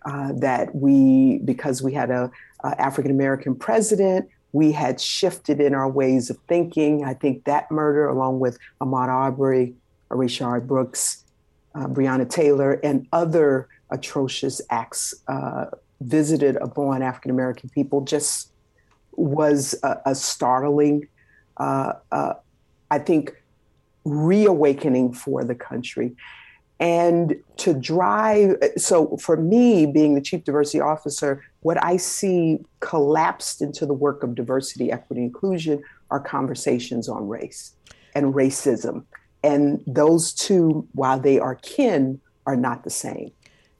[0.06, 2.32] uh, that we, because we had a,
[2.64, 7.04] a African American president, we had shifted in our ways of thinking.
[7.04, 9.76] I think that murder, along with Ahmaud Arbery,
[10.10, 11.26] Rayshard Brooks,
[11.74, 15.66] uh, Breonna Taylor, and other atrocious acts uh,
[16.02, 18.52] visited upon African American people just
[19.14, 21.08] was a, a startling,
[21.58, 22.34] uh, uh,
[22.92, 23.36] I think,
[24.06, 26.16] reawakening for the country.
[26.80, 33.62] And to drive, so for me, being the chief diversity officer, what I see collapsed
[33.62, 37.74] into the work of diversity, equity, inclusion are conversations on race
[38.14, 39.06] and racism
[39.46, 43.32] and those two, while they are kin, are not the same.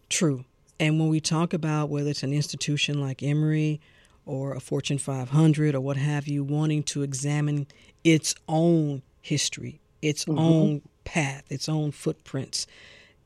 [0.10, 0.46] True.
[0.80, 3.82] And when we talk about whether it's an institution like Emory
[4.28, 7.66] or a Fortune 500 or what have you, wanting to examine
[8.04, 10.38] its own history, its mm-hmm.
[10.38, 12.68] own path, its own footprints.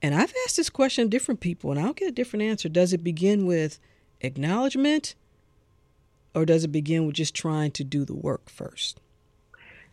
[0.01, 2.69] And I've asked this question of different people, and I'll get a different answer.
[2.69, 3.79] Does it begin with
[4.21, 5.15] acknowledgement,
[6.35, 8.99] or does it begin with just trying to do the work first?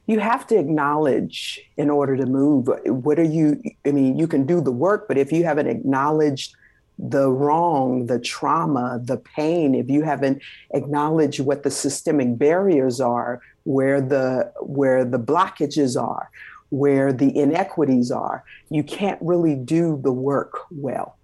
[0.09, 4.47] you have to acknowledge in order to move what are you i mean you can
[4.47, 6.55] do the work but if you haven't acknowledged
[6.99, 13.41] the wrong, the trauma, the pain, if you haven't acknowledged what the systemic barriers are,
[13.65, 16.31] where the where the blockages are,
[16.71, 21.17] where the inequities are, you can't really do the work well.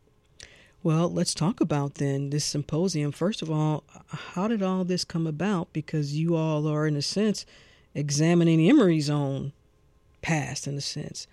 [0.85, 3.13] Well, let's talk about then this symposium.
[3.13, 5.73] First of all, how did all this come about?
[5.73, 7.47] Because you all are, in a sense,
[7.95, 9.53] examining Emory's own
[10.23, 11.29] past, in a sense.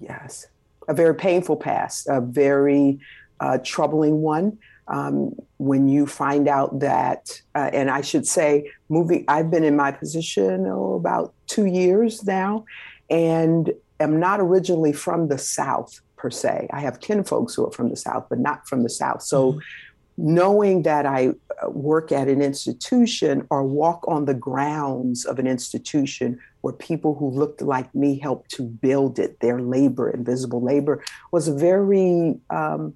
[0.00, 0.46] Yes,
[0.86, 3.00] a very painful past, a very
[3.40, 4.58] uh, troubling one.
[4.86, 9.76] Um, when you find out that, uh, and I should say, moving, I've been in
[9.76, 12.64] my position oh, about two years now,
[13.10, 16.68] and am not originally from the South per se.
[16.72, 19.22] I have kin folks who are from the South, but not from the South.
[19.22, 20.34] So, mm-hmm.
[20.34, 21.28] knowing that I
[21.62, 27.14] uh, work at an institution or walk on the grounds of an institution where people
[27.14, 32.38] who looked like me helped to build it, their labor, invisible labor, was a very
[32.50, 32.94] um,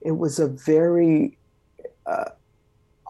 [0.00, 1.36] it was a very
[2.06, 2.30] uh,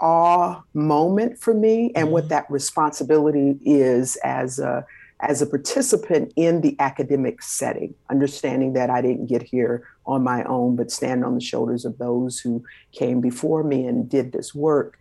[0.00, 2.30] awe moment for me and what mm-hmm.
[2.30, 4.84] that responsibility is as a
[5.20, 10.44] as a participant in the academic setting understanding that i didn't get here on my
[10.44, 12.62] own but stand on the shoulders of those who
[12.92, 14.98] came before me and did this work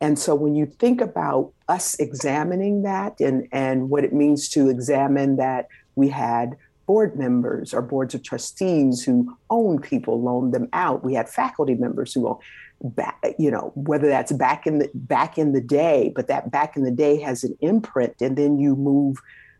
[0.00, 4.68] and so when you think about us examining that and and what it means to
[4.68, 6.56] examine that we had
[6.88, 11.04] board members or boards of trustees who owned people, loaned them out.
[11.04, 12.38] We had faculty members who own
[12.82, 16.76] back, you know, whether that's back in the back in the day, but that back
[16.76, 19.18] in the day has an imprint, and then you move,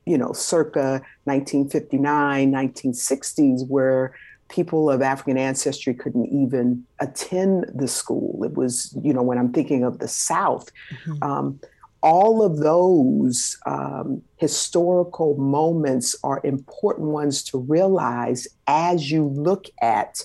[0.08, 4.14] you know, circa 1959, 1960s, where
[4.48, 8.42] people of African ancestry couldn't even attend the school.
[8.44, 10.70] It was, you know, when I'm thinking of the South.
[11.04, 11.22] Mm-hmm.
[11.22, 11.60] Um,
[12.00, 20.22] all of those um, historical moments are important ones to realize as you look at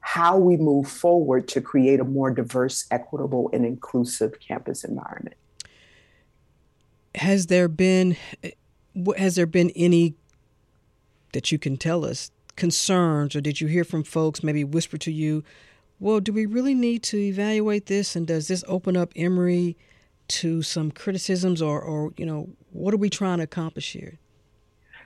[0.00, 5.36] how we move forward to create a more diverse, equitable, and inclusive campus environment.
[7.14, 8.16] Has there been
[9.16, 10.14] has there been any
[11.32, 15.12] that you can tell us concerns, or did you hear from folks maybe whisper to
[15.12, 15.44] you,
[16.00, 18.16] "Well, do we really need to evaluate this?
[18.16, 19.76] And does this open up Emory?"
[20.28, 24.18] to some criticisms or, or you know, what are we trying to accomplish here?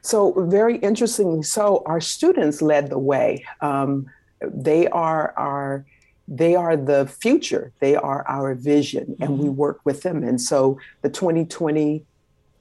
[0.03, 3.45] So, very interestingly, so our students led the way.
[3.61, 4.07] Um,
[4.41, 5.87] they are our
[6.29, 7.73] they are the future.
[7.81, 9.57] They are our vision, and we mm-hmm.
[9.57, 10.25] work with them.
[10.25, 12.05] And so, the 2020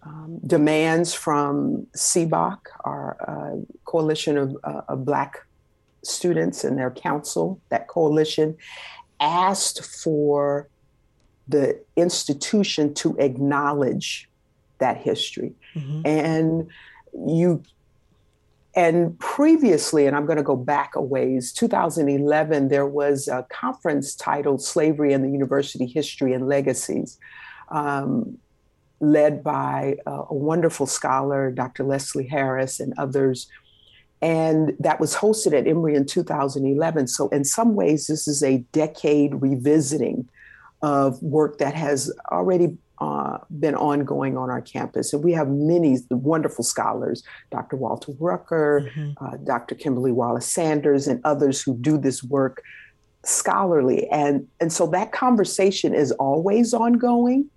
[0.04, 5.45] um, demands from CBOC, our uh, coalition of, uh, of Black
[6.04, 8.58] students and their council, that coalition
[9.20, 10.68] asked for
[11.47, 14.30] the institution to acknowledge
[14.80, 15.54] that history.
[15.76, 16.02] Mm-hmm.
[16.06, 16.70] And
[17.14, 17.64] you
[18.74, 24.16] and previously, and I'm going to go back a ways, 2011, there was a conference
[24.16, 27.18] titled Slavery and the University History and Legacies,
[27.70, 28.38] um,
[29.02, 31.84] led by a, a wonderful scholar, Dr.
[31.84, 33.47] Leslie Harris, and others.
[34.22, 37.08] And that was hosted at Emory in 2011.
[37.08, 40.30] So, in some ways, this is a decade revisiting
[40.82, 45.12] of work that has already uh, been ongoing on our campus.
[45.12, 47.76] And we have many wonderful scholars, Dr.
[47.76, 49.26] Walter Rucker, mm-hmm.
[49.26, 49.74] uh, Dr.
[49.74, 52.62] Kimberly Wallace Sanders, and others who do this work
[53.24, 54.08] scholarly.
[54.10, 57.49] And, and so that conversation is always ongoing.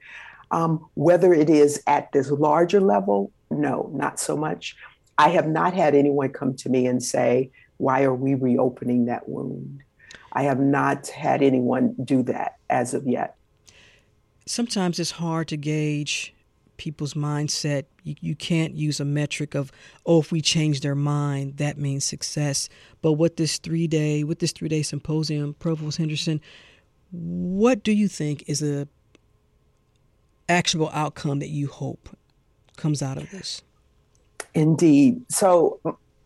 [0.55, 4.77] Um, whether it is at this larger level, no, not so much.
[5.19, 9.29] I have not had anyone come to me and say, why are we reopening that
[9.29, 9.83] wound?
[10.33, 13.35] I have not had anyone do that as of yet.
[14.47, 16.33] Sometimes it's hard to gauge
[16.77, 17.87] people's mindset.
[18.05, 19.73] You, you can't use a metric of,
[20.07, 22.69] oh, if we change their mind, that means success.
[23.03, 26.41] But what this three day, with this three day symposium, Provost Henderson,
[27.11, 28.87] what do you think is a
[30.49, 32.09] actionable outcome that you hope
[32.77, 33.63] comes out of this?
[34.55, 35.25] Indeed.
[35.31, 35.81] So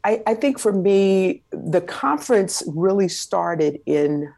[0.04, 4.32] I, I think for me, the conference really started in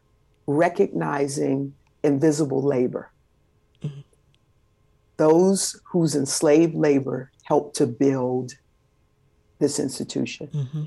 [0.47, 3.11] recognizing invisible labor.
[3.83, 4.01] Mm-hmm.
[5.17, 8.55] Those whose enslaved labor helped to build
[9.59, 10.49] this institution.
[10.49, 10.85] Mm-hmm.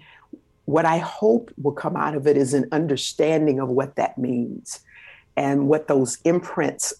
[0.66, 4.80] What I hope will come out of it is an understanding of what that means
[5.36, 6.94] and what those imprints,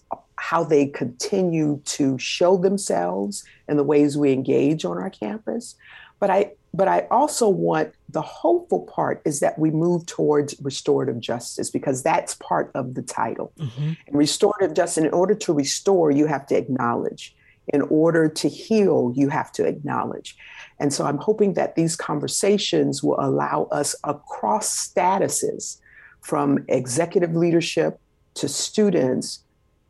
[0.44, 5.74] how they continue to show themselves and the ways we engage on our campus.
[6.20, 11.18] But I, but I also want the hopeful part is that we move towards restorative
[11.18, 13.52] justice because that's part of the title.
[13.58, 13.92] Mm-hmm.
[14.06, 17.34] And restorative justice, in order to restore, you have to acknowledge.
[17.68, 20.36] In order to heal, you have to acknowledge.
[20.78, 25.78] And so I'm hoping that these conversations will allow us across statuses
[26.20, 27.98] from executive leadership
[28.34, 29.43] to students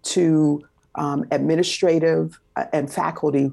[0.04, 0.62] to
[0.94, 3.50] um, administrative uh, and faculty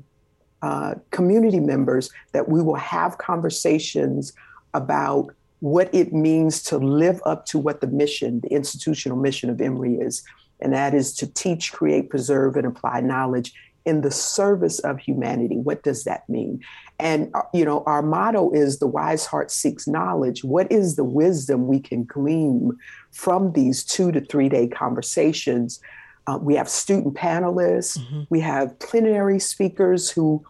[0.62, 4.34] uh, community members that we will have conversations
[4.74, 9.60] about what it means to live up to what the mission, the institutional mission of
[9.60, 10.24] Emory is,
[10.60, 13.54] and that is to teach, create, preserve, and apply knowledge
[13.86, 15.58] in the service of humanity.
[15.58, 16.62] What does that mean?
[17.00, 20.44] And, uh, you know, our motto is the wise heart seeks knowledge.
[20.44, 22.78] What is the wisdom we can glean
[23.12, 25.80] from these two to three day conversations?
[26.28, 28.24] Uh, we have student panelists, mm-hmm.
[28.30, 30.46] we have plenary speakers who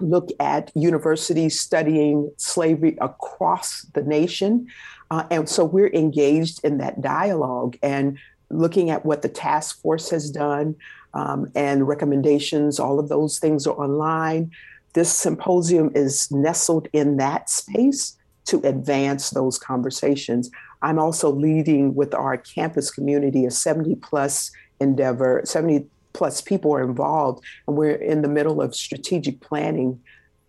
[0.00, 4.66] look at universities studying slavery across the nation.
[5.10, 8.18] Uh, and so we're engaged in that dialogue and
[8.50, 10.76] looking at what the task force has done
[11.14, 12.78] um, and recommendations.
[12.78, 14.50] All of those things are online.
[14.94, 18.16] This symposium is nestled in that space
[18.46, 20.50] to advance those conversations.
[20.80, 24.50] I'm also leading with our campus community a 70 plus
[24.80, 30.00] endeavor, 70 plus people are involved, and we're in the middle of strategic planning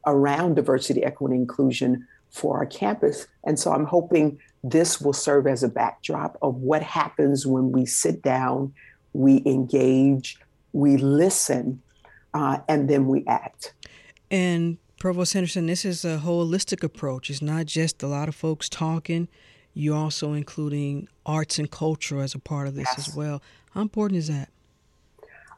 [0.06, 3.28] around diversity, equity, inclusion for our campus.
[3.44, 7.86] And so I'm hoping this will serve as a backdrop of what happens when we
[7.86, 8.74] sit down,
[9.14, 10.38] we engage,
[10.74, 11.82] we listen,
[12.34, 13.74] uh, and then we act.
[14.30, 17.30] And Provost Henderson, this is a holistic approach.
[17.30, 19.28] It's not just a lot of folks talking.
[19.80, 23.08] You're also including arts and culture as a part of this yes.
[23.08, 23.42] as well.
[23.72, 24.50] How important is that?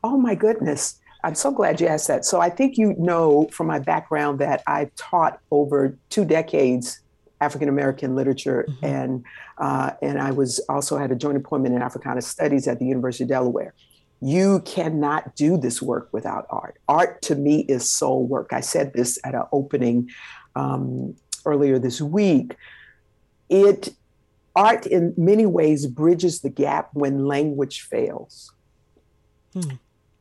[0.03, 0.99] Oh my goodness.
[1.23, 2.25] I'm so glad you asked that.
[2.25, 6.99] So I think you know from my background that I've taught over two decades
[7.39, 8.85] African American literature, mm-hmm.
[8.85, 9.25] and
[9.57, 13.23] uh, and I was also had a joint appointment in Africana Studies at the University
[13.23, 13.73] of Delaware
[14.21, 16.77] you cannot do this work without art.
[16.87, 18.53] Art to me is soul work.
[18.53, 20.09] I said this at an opening
[20.55, 22.55] um, earlier this week.
[23.49, 23.89] It
[24.55, 28.51] art in many ways bridges the gap when language fails.
[29.53, 29.75] Hmm.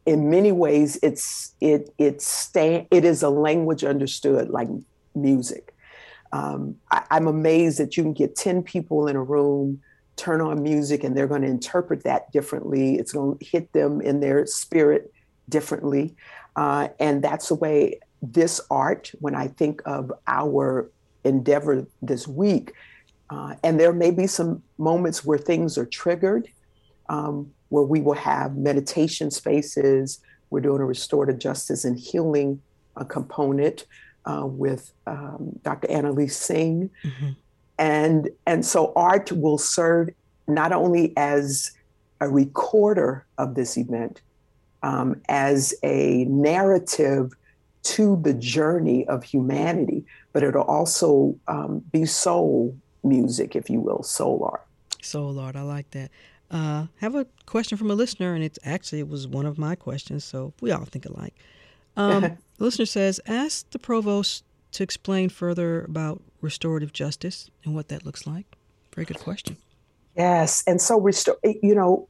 [0.07, 4.69] In many ways, it's it it sta- it is a language understood like
[5.15, 5.75] music.
[6.33, 9.83] Um, I, I'm amazed that you can get ten people in a room
[10.17, 12.97] turn on music and they're going to interpret that differently.
[12.97, 15.13] It's going to hit them in their spirit
[15.49, 16.15] differently.
[16.57, 20.91] Uh, and that's the way this art, when I think of our
[21.25, 22.75] endeavor this week,
[23.31, 26.49] uh, and there may be some moments where things are triggered,
[27.09, 30.21] um, where we will have meditation spaces.
[30.51, 32.61] We're doing a restorative justice and healing
[32.97, 33.87] a component
[34.25, 35.89] uh, with um, Dr.
[35.89, 36.91] Anneliese Singh.
[37.05, 37.31] Mm-hmm
[37.81, 40.11] and and so art will serve
[40.47, 41.73] not only as
[42.21, 44.21] a recorder of this event
[44.83, 47.33] um, as a narrative
[47.83, 54.03] to the journey of humanity but it'll also um, be soul music if you will
[54.03, 54.67] soul art
[55.03, 56.11] soul art i like that
[56.51, 59.75] uh, have a question from a listener and it's actually it was one of my
[59.75, 61.35] questions so we all think alike
[61.97, 62.23] um,
[62.59, 68.05] the listener says ask the provost to explain further about restorative justice and what that
[68.05, 68.57] looks like?
[68.95, 69.57] Very good question.
[70.17, 70.65] Yes.
[70.67, 72.09] And so, restore, you know,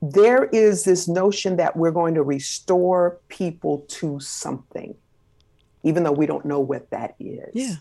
[0.00, 4.94] there is this notion that we're going to restore people to something,
[5.82, 7.50] even though we don't know what that is.
[7.52, 7.74] Yeah.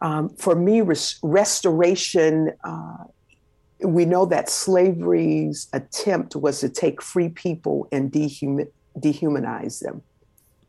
[0.00, 3.04] Um, for me, res- restoration, uh,
[3.80, 10.02] we know that slavery's attempt was to take free people and dehuman- dehumanize them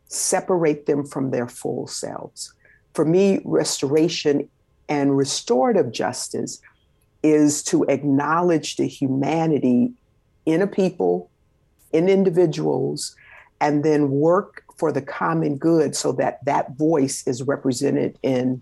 [0.07, 2.53] separate them from their full selves.
[2.93, 4.49] For me, restoration
[4.89, 6.59] and restorative justice
[7.23, 9.91] is to acknowledge the humanity
[10.45, 11.29] in a people,
[11.91, 13.15] in individuals,
[13.59, 18.61] and then work for the common good so that that voice is represented in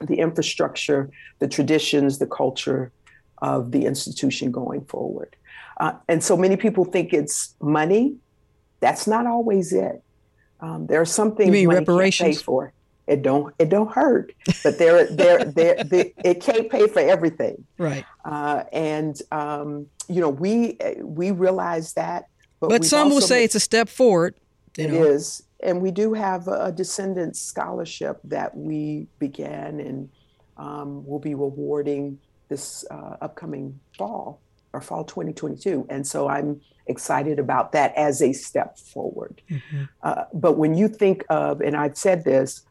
[0.00, 2.92] the infrastructure, the traditions, the culture
[3.38, 5.36] of the institution going forward.
[5.78, 8.16] Uh, and so many people think it's money.
[8.80, 10.02] That's not always it.
[10.60, 12.72] Um, there are some things you mean reparations pay for.
[13.06, 14.32] It don't it don't hurt,
[14.64, 17.64] but there there there it can't pay for everything.
[17.78, 18.04] Right.
[18.24, 22.28] Uh, and um, you know we we realize that,
[22.58, 24.34] but, but some will say it's a step forward.
[24.76, 25.04] It know.
[25.04, 30.08] is, and we do have a descendants scholarship that we began and
[30.56, 34.40] um, will be rewarding this uh, upcoming fall
[34.72, 35.86] or fall 2022.
[35.88, 39.40] And so I'm excited about that as a step forward.
[39.50, 39.84] Mm-hmm.
[40.02, 42.62] Uh, but when you think of, and I've said this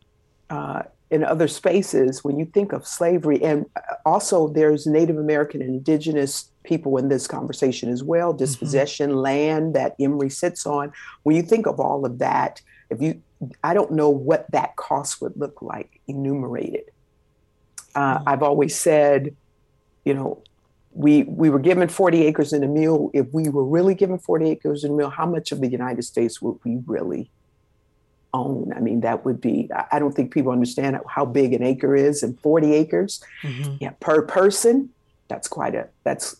[0.50, 5.62] uh, in other spaces, when you think of slavery, and uh, also there's Native American
[5.62, 8.38] and Indigenous people in this conversation as well, mm-hmm.
[8.38, 9.20] dispossession, mm-hmm.
[9.20, 10.94] land that Emory sits on.
[11.24, 13.22] When you think of all of that, if you,
[13.64, 16.92] I don't know what that cost would look like enumerated.
[17.94, 18.30] Uh, mm-hmm.
[18.30, 19.36] I've always said,
[20.04, 20.42] you know,
[20.92, 23.10] we we were given 40 acres in a meal.
[23.14, 26.04] If we were really given 40 acres in a meal, how much of the United
[26.04, 27.30] States would we really
[28.34, 28.72] own?
[28.74, 29.70] I mean, that would be.
[29.92, 33.76] I don't think people understand how big an acre is, and 40 acres, mm-hmm.
[33.82, 34.90] yeah, per person.
[35.28, 35.90] That's quite a.
[36.06, 36.38] That's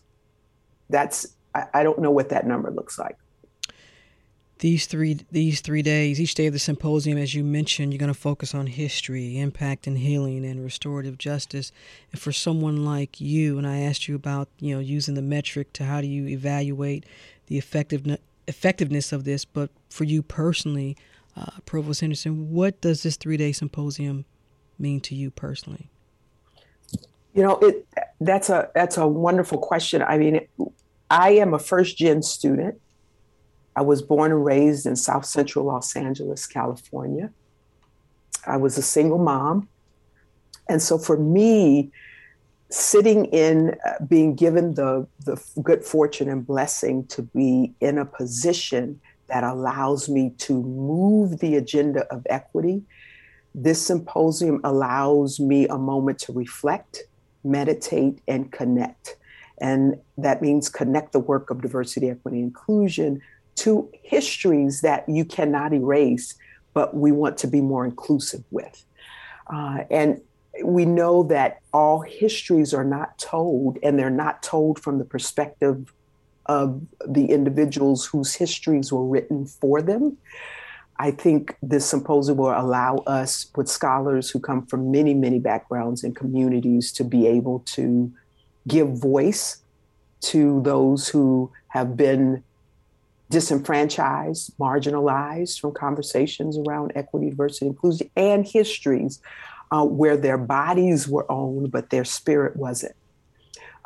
[0.88, 1.26] that's.
[1.54, 3.18] I, I don't know what that number looks like
[4.58, 8.12] these three these three days each day of the symposium as you mentioned you're going
[8.12, 11.72] to focus on history impact and healing and restorative justice.
[12.10, 15.72] And for someone like you and i asked you about you know using the metric
[15.74, 17.04] to how do you evaluate
[17.46, 20.96] the effectiveness effectiveness of this but for you personally
[21.36, 24.24] uh, provost henderson what does this three-day symposium
[24.78, 25.88] mean to you personally?
[27.34, 27.86] You know it
[28.20, 30.02] that's a that's a wonderful question.
[30.02, 30.40] I mean
[31.10, 32.80] i am a first gen student
[33.76, 37.30] I was born and raised in South Central Los Angeles, California.
[38.46, 39.68] I was a single mom.
[40.66, 41.92] And so for me,
[42.70, 48.04] sitting in uh, being given the, the good fortune and blessing to be in a
[48.06, 52.82] position that allows me to move the agenda of equity,
[53.54, 57.04] this symposium allows me a moment to reflect,
[57.44, 59.16] meditate, and connect.
[59.58, 63.20] And that means connect the work of diversity, equity, inclusion
[63.56, 66.34] to histories that you cannot erase,
[66.74, 68.84] but we want to be more inclusive with.
[69.52, 70.20] Uh, and
[70.64, 75.92] we know that all histories are not told, and they're not told from the perspective
[76.46, 80.16] of the individuals whose histories were written for them.
[80.98, 86.04] I think this symposium will allow us, with scholars who come from many, many backgrounds
[86.04, 88.10] and communities, to be able to
[88.66, 89.58] give voice
[90.20, 92.42] to those who have been
[93.30, 99.20] disenfranchised, marginalized from conversations around equity, diversity, inclusion, and histories
[99.70, 102.94] uh, where their bodies were owned, but their spirit wasn't.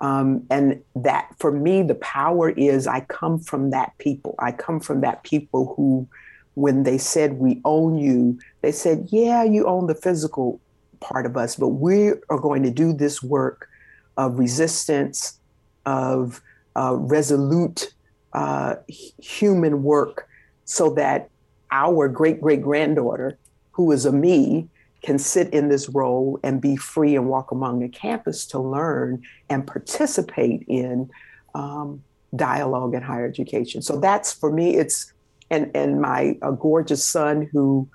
[0.00, 4.34] Um, and that for me, the power is I come from that people.
[4.38, 6.08] I come from that people who,
[6.54, 10.60] when they said, We own you, they said, Yeah, you own the physical
[11.00, 13.68] part of us, but we are going to do this work
[14.16, 15.38] of resistance,
[15.84, 16.40] of
[16.76, 17.92] uh, resolute
[18.32, 20.28] uh, human work
[20.64, 21.30] so that
[21.70, 23.38] our great great granddaughter,
[23.72, 24.68] who is a me,
[25.02, 29.22] can sit in this role and be free and walk among the campus to learn
[29.48, 31.10] and participate in
[31.54, 32.02] um,
[32.36, 33.82] dialogue and higher education.
[33.82, 34.76] So that's for me.
[34.76, 35.12] It's
[35.50, 37.88] and and my gorgeous son who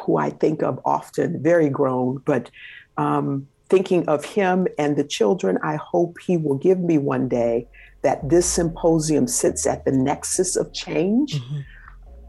[0.00, 2.50] who I think of often, very grown, but
[2.98, 7.66] um, thinking of him and the children I hope he will give me one day
[8.06, 11.58] that this symposium sits at the nexus of change mm-hmm.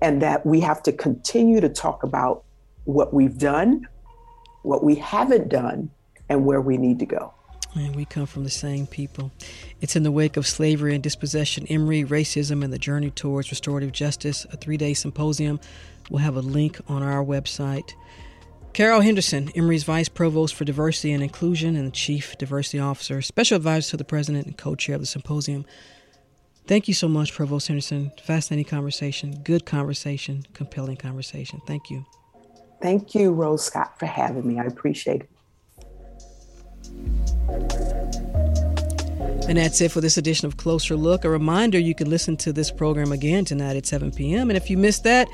[0.01, 2.43] and that we have to continue to talk about
[2.85, 3.87] what we've done,
[4.63, 5.91] what we haven't done,
[6.29, 7.31] and where we need to go.
[7.75, 9.31] And we come from the same people.
[9.79, 13.91] It's in the wake of slavery and dispossession, Emory, racism, and the journey towards restorative
[13.91, 15.59] justice, a three day symposium.
[16.09, 17.93] We'll have a link on our website.
[18.77, 23.89] Carol Henderson, Emory's Vice Provost for Diversity and Inclusion and Chief Diversity Officer, Special Advisor
[23.89, 25.65] to the President and co chair of the symposium.
[26.67, 28.11] Thank you so much, Provost Henderson.
[28.21, 31.59] Fascinating conversation, good conversation, compelling conversation.
[31.65, 32.05] Thank you.
[32.79, 34.59] Thank you, Rose Scott, for having me.
[34.59, 35.29] I appreciate it.
[39.49, 41.25] And that's it for this edition of Closer Look.
[41.25, 44.51] A reminder you can listen to this program again tonight at 7 p.m.
[44.51, 45.27] And if you missed that,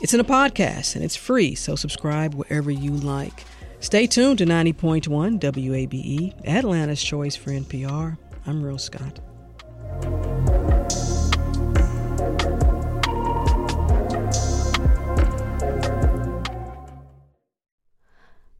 [0.00, 3.44] it's in a podcast and it's free, so subscribe wherever you like.
[3.80, 8.16] Stay tuned to 90.1 WABE, Atlanta's choice for NPR.
[8.46, 9.20] I'm Rose Scott.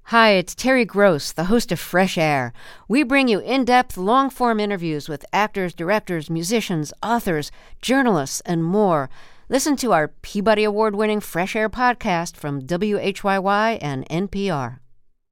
[0.05, 2.53] Hi, it's Terry Gross, the host of Fresh Air.
[2.89, 8.65] We bring you in depth, long form interviews with actors, directors, musicians, authors, journalists, and
[8.65, 9.09] more.
[9.51, 14.79] Listen to our Peabody Award winning Fresh Air podcast from WHYY and NPR.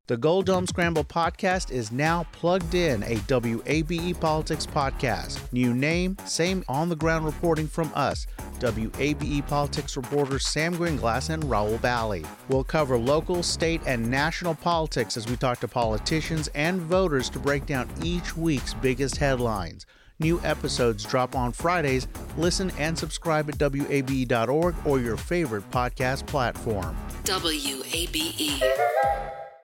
[0.09, 5.41] The Gold Dome Scramble podcast is now plugged in, a WABE Politics podcast.
[5.53, 8.27] New name, same on the ground reporting from us,
[8.59, 12.25] WABE Politics reporters Sam Greenglass and Rahul Bali.
[12.49, 17.39] We'll cover local, state, and national politics as we talk to politicians and voters to
[17.39, 19.87] break down each week's biggest headlines.
[20.21, 22.09] New episodes drop on Fridays.
[22.37, 26.97] Listen and subscribe at WABE.org or your favorite podcast platform.
[27.25, 28.63] WABE.